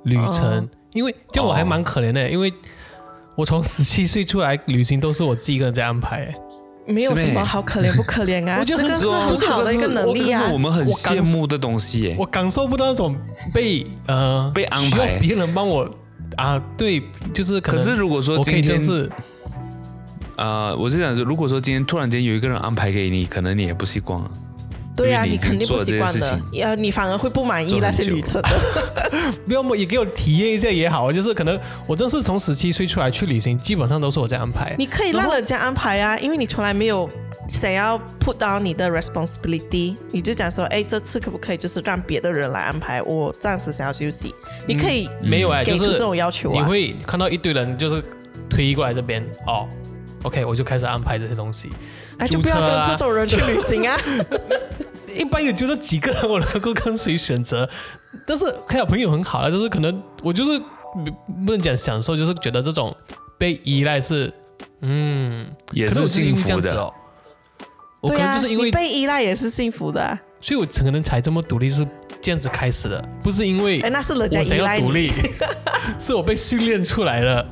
[0.04, 0.60] 旅程？
[0.60, 2.52] 哦因为这样我还蛮可怜的，因为
[3.38, 6.34] 我从十七岁出来旅行都是我自己一个人在安排。
[6.88, 10.54] 没有什么好可怜不可怜啊，我觉得很这个是就是很好的一个能力啊这个是。
[10.54, 12.26] 我们很羡慕的东西耶我。
[12.26, 13.16] 感受不到那种
[13.54, 15.88] 被呃被安排需要别人帮我
[16.36, 19.12] 啊，对，就是可能可是如果说今天就是
[20.38, 24.32] 呃，我是想说，如果说今天突然间有一个人安排给你，可能你也不习惯啊。
[24.98, 28.50] 对啊，你肯定不习惯的呃，你反而会不满意那些久旅程的。
[29.48, 34.76] 不要么也给我体验一下也好，就是可能我真是从十七岁出来去旅行，基本上都是我在安排。
[34.80, 37.10] 你可以让人家安排啊，因为你从来没有
[37.48, 43.02] 想要 put down 你的 responsibility，你就讲说，哎，这次可不可以就是让别的人来安排？
[43.04, 44.34] 我暂时想要休息，
[44.66, 46.66] 你可以没有哎、就是给出这种要求啊你啊。
[46.66, 48.04] 会看到一堆人就是
[48.50, 49.68] 推过来这边哦
[50.24, 51.70] ，OK，我就开始安排这些东西。
[52.18, 53.96] 哎，就不要跟这种人去旅行啊。
[55.18, 57.70] 一般也就那几个人，我能够跟谁选择。
[58.26, 60.60] 但是看小朋友很好了，就是可能我就是
[61.46, 62.96] 不能讲享受，就是觉得这种
[63.38, 64.34] 被依赖是，
[64.82, 66.80] 嗯，也是幸福的。
[66.80, 66.94] 哦。
[68.00, 71.86] 我可能就是因为被依赖也是幸福的，所以我可能才这么独立，是
[72.22, 75.12] 这样子开始的，不是因为哎，那是人家想要独立，
[75.98, 77.48] 是我被训练出来的。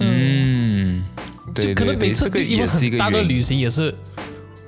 [0.00, 1.02] 嗯，
[1.54, 3.92] 就可能每次就因为很大的旅行也是，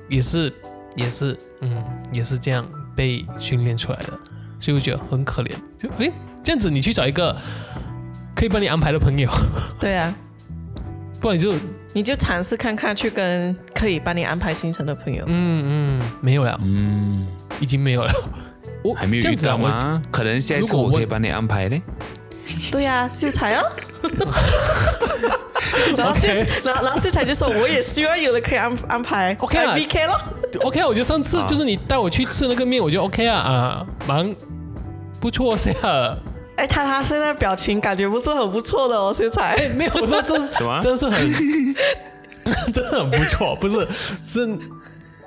[0.09, 0.51] 也是，
[0.95, 1.71] 也是，嗯，
[2.11, 4.13] 也是这样被训练出来的，
[4.59, 5.51] 所以我觉得很可怜。
[5.77, 6.11] 就哎，
[6.43, 7.35] 这样子你去找一个
[8.35, 9.29] 可以帮你安排的朋友，
[9.79, 10.13] 对啊，
[11.19, 11.55] 不然你就。
[11.91, 15.23] 你就尝试看看，去跟可以帮你安排行程的朋友。
[15.25, 17.27] 嗯嗯，没有了，嗯，
[17.59, 18.13] 已经没有了。
[18.85, 19.99] 我还没有遇到吗？
[20.11, 21.81] 可能下一次我可以帮你安排呢。
[22.71, 23.65] 对呀，秀才哦。
[25.97, 26.27] 然后秀，
[26.63, 29.35] 然后然后秀才就说：“我也希望有人可以安安排。
[29.39, 30.17] ”OK 啊，BK 咯。
[30.61, 34.35] OK 啊，我觉得上次就是你带我去吃那个面，我觉得 OK 啊啊，蛮
[35.19, 35.71] 不错噻。
[36.57, 39.55] 哎，他他现在表情感觉不是很不错的哦，秀才。
[39.55, 40.79] 哎，没有，我说这什么？
[40.81, 41.33] 真是很，
[42.73, 43.87] 真的很不错，不是
[44.25, 44.47] 是。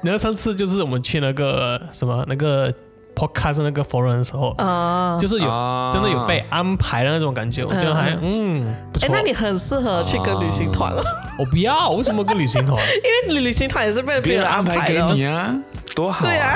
[0.03, 2.73] 然后上次就是我们去那个什么那个
[3.15, 9.07] podcast 那个 forum 的时候，啊，就是有真的有被安排的那种感觉，我觉得还嗯不错。
[9.07, 11.03] 哎，那你很适合去跟旅行团了。
[11.39, 12.77] 我不要，为什么跟旅行团？
[13.29, 15.55] 因为旅行团也是被别人安排给你啊，
[15.95, 16.25] 多好。
[16.25, 16.55] 对啊，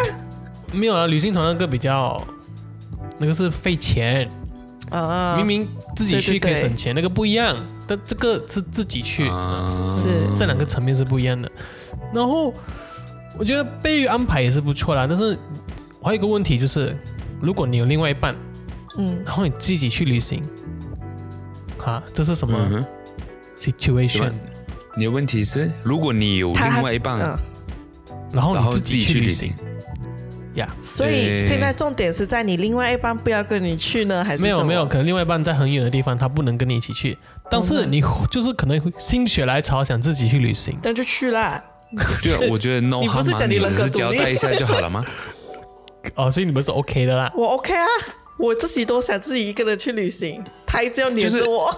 [0.72, 2.22] 没有啊，旅行团那个比较
[3.18, 4.28] 那个是费钱。
[4.90, 7.56] 啊，明明自己去可以省钱，那个不一样。
[7.88, 11.50] 但这个是自己去，是这两个层面是不一样的。
[12.12, 12.52] 然后
[13.38, 15.06] 我觉得被安排也是不错啦。
[15.08, 15.65] 但是我
[16.06, 16.96] 还有一个问题就是，
[17.40, 18.32] 如果你有另外一半，
[18.96, 20.40] 嗯，然后你自己去旅行，
[21.84, 22.86] 啊，这是什么
[23.58, 24.30] situation？
[24.96, 27.36] 你的问题是，如果你有另外一半，
[28.30, 29.52] 然后你自己去旅行。
[30.54, 34.86] 呀，所以现在重点是在你另外一半不要跟你去呢，还是没有没有？
[34.86, 37.18] 可能另外一半在很远的地方，他不能跟你一起去。
[37.50, 38.00] 但是你
[38.30, 41.60] 就是可能心血来潮想自己去旅行，那就去啦。
[42.22, 45.04] 对啊，我觉得 no 你不是讲你只是交代一下就好了吗？
[46.14, 47.32] 哦，所以你们是 OK 的啦。
[47.36, 47.86] 我 OK 啊，
[48.38, 51.74] 我自己都想自己一个人去旅行，他一直要黏着我。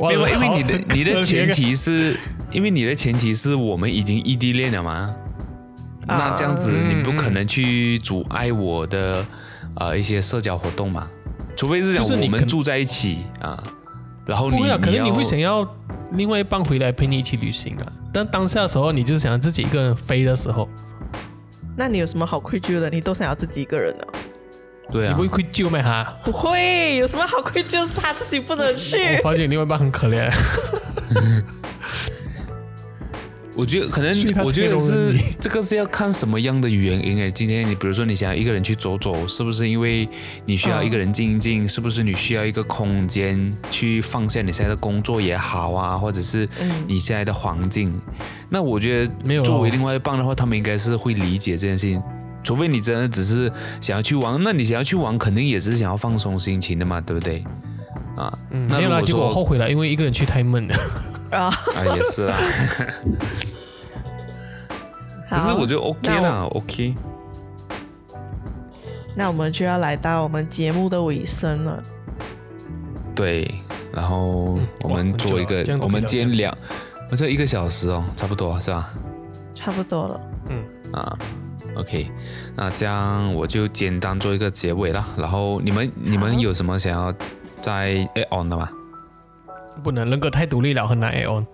[0.00, 2.16] 因为因为你的你的前提是
[2.50, 5.14] 因为你的前提是我们已经异地恋了嘛？
[6.06, 9.24] 那这样子，你不可能去阻碍我的
[9.76, 11.08] 呃一些社交活动嘛？
[11.56, 13.62] 除非是讲我们住在一起啊，
[14.26, 15.64] 然后你可能你会想要
[16.12, 17.92] 另外一半回来陪你一起旅行啊。
[18.12, 20.68] 但当下的时候，你就想要自己一个人飞的时候，
[21.76, 22.88] 那你有什么好愧疚的？
[22.88, 24.04] 你都想要自己一个人呢？
[24.92, 25.82] 对啊，你不会愧疚吗？
[25.82, 27.86] 哈，不会，有什么好愧疚？
[27.86, 28.98] 是他自己不能去。
[29.16, 30.30] 我发现另外一半很可怜。
[33.56, 34.10] 我觉得可能，
[34.44, 37.30] 我觉得是这个是要看什么样的原因诶。
[37.30, 40.08] 今天你比如说你想要一个人去走走，是不是因为
[40.44, 41.68] 你需要一个人静一静？
[41.68, 46.48] 是不是你需要一个空间去放下你现在的工作也好啊，或者是
[46.88, 47.94] 你现在的环境？
[48.54, 52.00] 那我觉得作为另外一半的话，他们应该是会理解这件事情。
[52.44, 53.50] 除非你真的只是
[53.80, 57.42] 想要去玩，那你想要去玩，肯定也是想要放松心情的嘛，对不对？
[58.16, 60.74] 啊，没有啦，结果后悔了，因为一个人去太闷了。
[61.32, 61.50] 啊，
[61.96, 62.38] 也是啊。
[65.28, 66.94] 可是我觉得 OK 啦，OK。
[69.16, 71.82] 那我们就要来到我们节目的尾声了。
[73.16, 73.52] 对，
[73.92, 76.56] 然后我们做一个，我们今天两，
[77.14, 78.92] 我这一个小时哦，差不多是吧？
[79.54, 80.20] 差不多了。
[80.48, 80.64] 嗯。
[80.92, 81.16] 啊
[81.76, 82.10] ，OK，
[82.56, 85.06] 那这样我就简单做一个结尾了。
[85.16, 87.14] 然后你们你们有什么想要
[87.60, 88.68] 再 add on 的吗？
[89.84, 91.46] 不能，人格太独立了，很难 add on。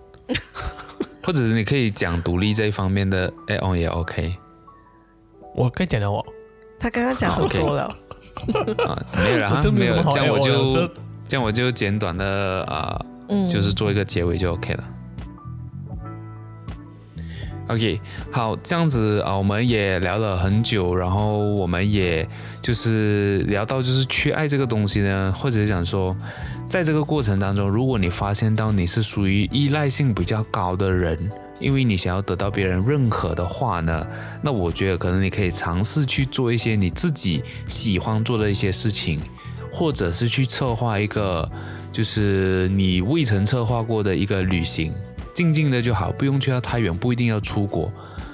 [1.21, 4.35] 或者是你可以讲独立这一方面的 add on 也 OK。
[5.53, 6.25] 我该讲的我，
[6.79, 7.83] 他刚刚讲很多了。
[8.87, 10.87] 啊，没有了，没有，这样我就
[11.27, 12.99] 这样我就简短的啊，
[13.47, 14.83] 就是做一个结尾就 OK 了。
[17.71, 22.27] OK，好，这样子啊，我们也聊了很久，然后我们也
[22.61, 26.13] 就是聊到就是缺爱这个东西呢，或者是讲说，
[26.67, 31.17] 在这个过程当中，如果你发现到你是属于依赖性比较高的人，
[31.61, 34.05] 因为你想要得到别人认可的话呢，
[34.41, 39.21] 那我觉得可能你可以尝试去做一些你自己喜欢做的一些事情，
[39.71, 41.49] 或者是去策划一个
[41.89, 44.93] 就是你未曾策划过的一个旅行。
[45.33, 47.91] 静静的就好，不用去到太远，不一定要出国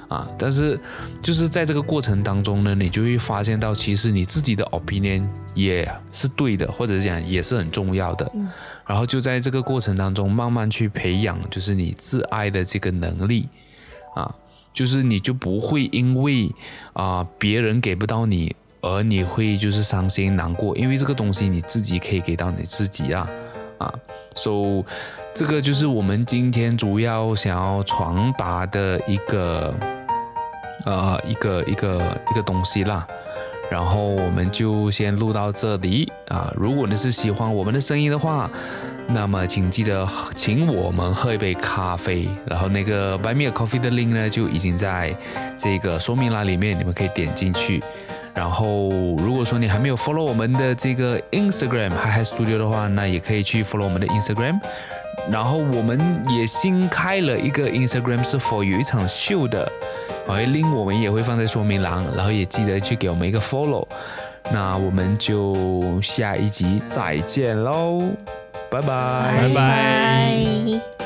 [0.08, 0.28] 啊。
[0.38, 0.78] 但是
[1.22, 8.30] 就是在这个过程当中呢，你就会发现到，其实你自己的 opinion 也是对的，或者讲也是很重要的。
[8.86, 13.48] 然后就在这个过程当中，慢慢去培养，就是你自爱的这个能力
[14.14, 14.34] 啊。
[14.70, 16.54] 就是你就不会因为
[16.92, 23.28] 啊、别人给不到你，而你会就是伤心难过，因为这个东西你自己可以给到你自己啊
[23.78, 23.92] 啊
[24.36, 24.84] ，so
[25.38, 29.72] 这个就是我们今天主要想要传达的一个
[30.84, 33.06] 呃一个一个一个东西啦。
[33.70, 36.52] 然后我们就先录到这里啊！
[36.56, 38.50] 如果你是喜欢我们的声音的话，
[39.06, 42.28] 那么请记得请我们喝一杯咖啡。
[42.44, 45.16] 然后那个 Buy Me a Coffee 的 link 呢，就已经在
[45.56, 47.80] 这个说明栏里面，你们可以点进去。
[48.34, 54.58] 然后如果说你还没有 follow 我们的这个 Instagram Hi Hi Studio 的话，那也可以去 follow 我们的 Instagram。
[55.30, 59.70] 然后我们也新开了一个 Instagram 是 for 有一场秀的，
[60.26, 63.86] 而 link 我们也会放在说明栏，然后也记得去给我们一个 follow。
[64.50, 68.02] 那我们就下一集再见喽，
[68.70, 68.86] 拜拜。
[69.42, 70.97] 拜拜。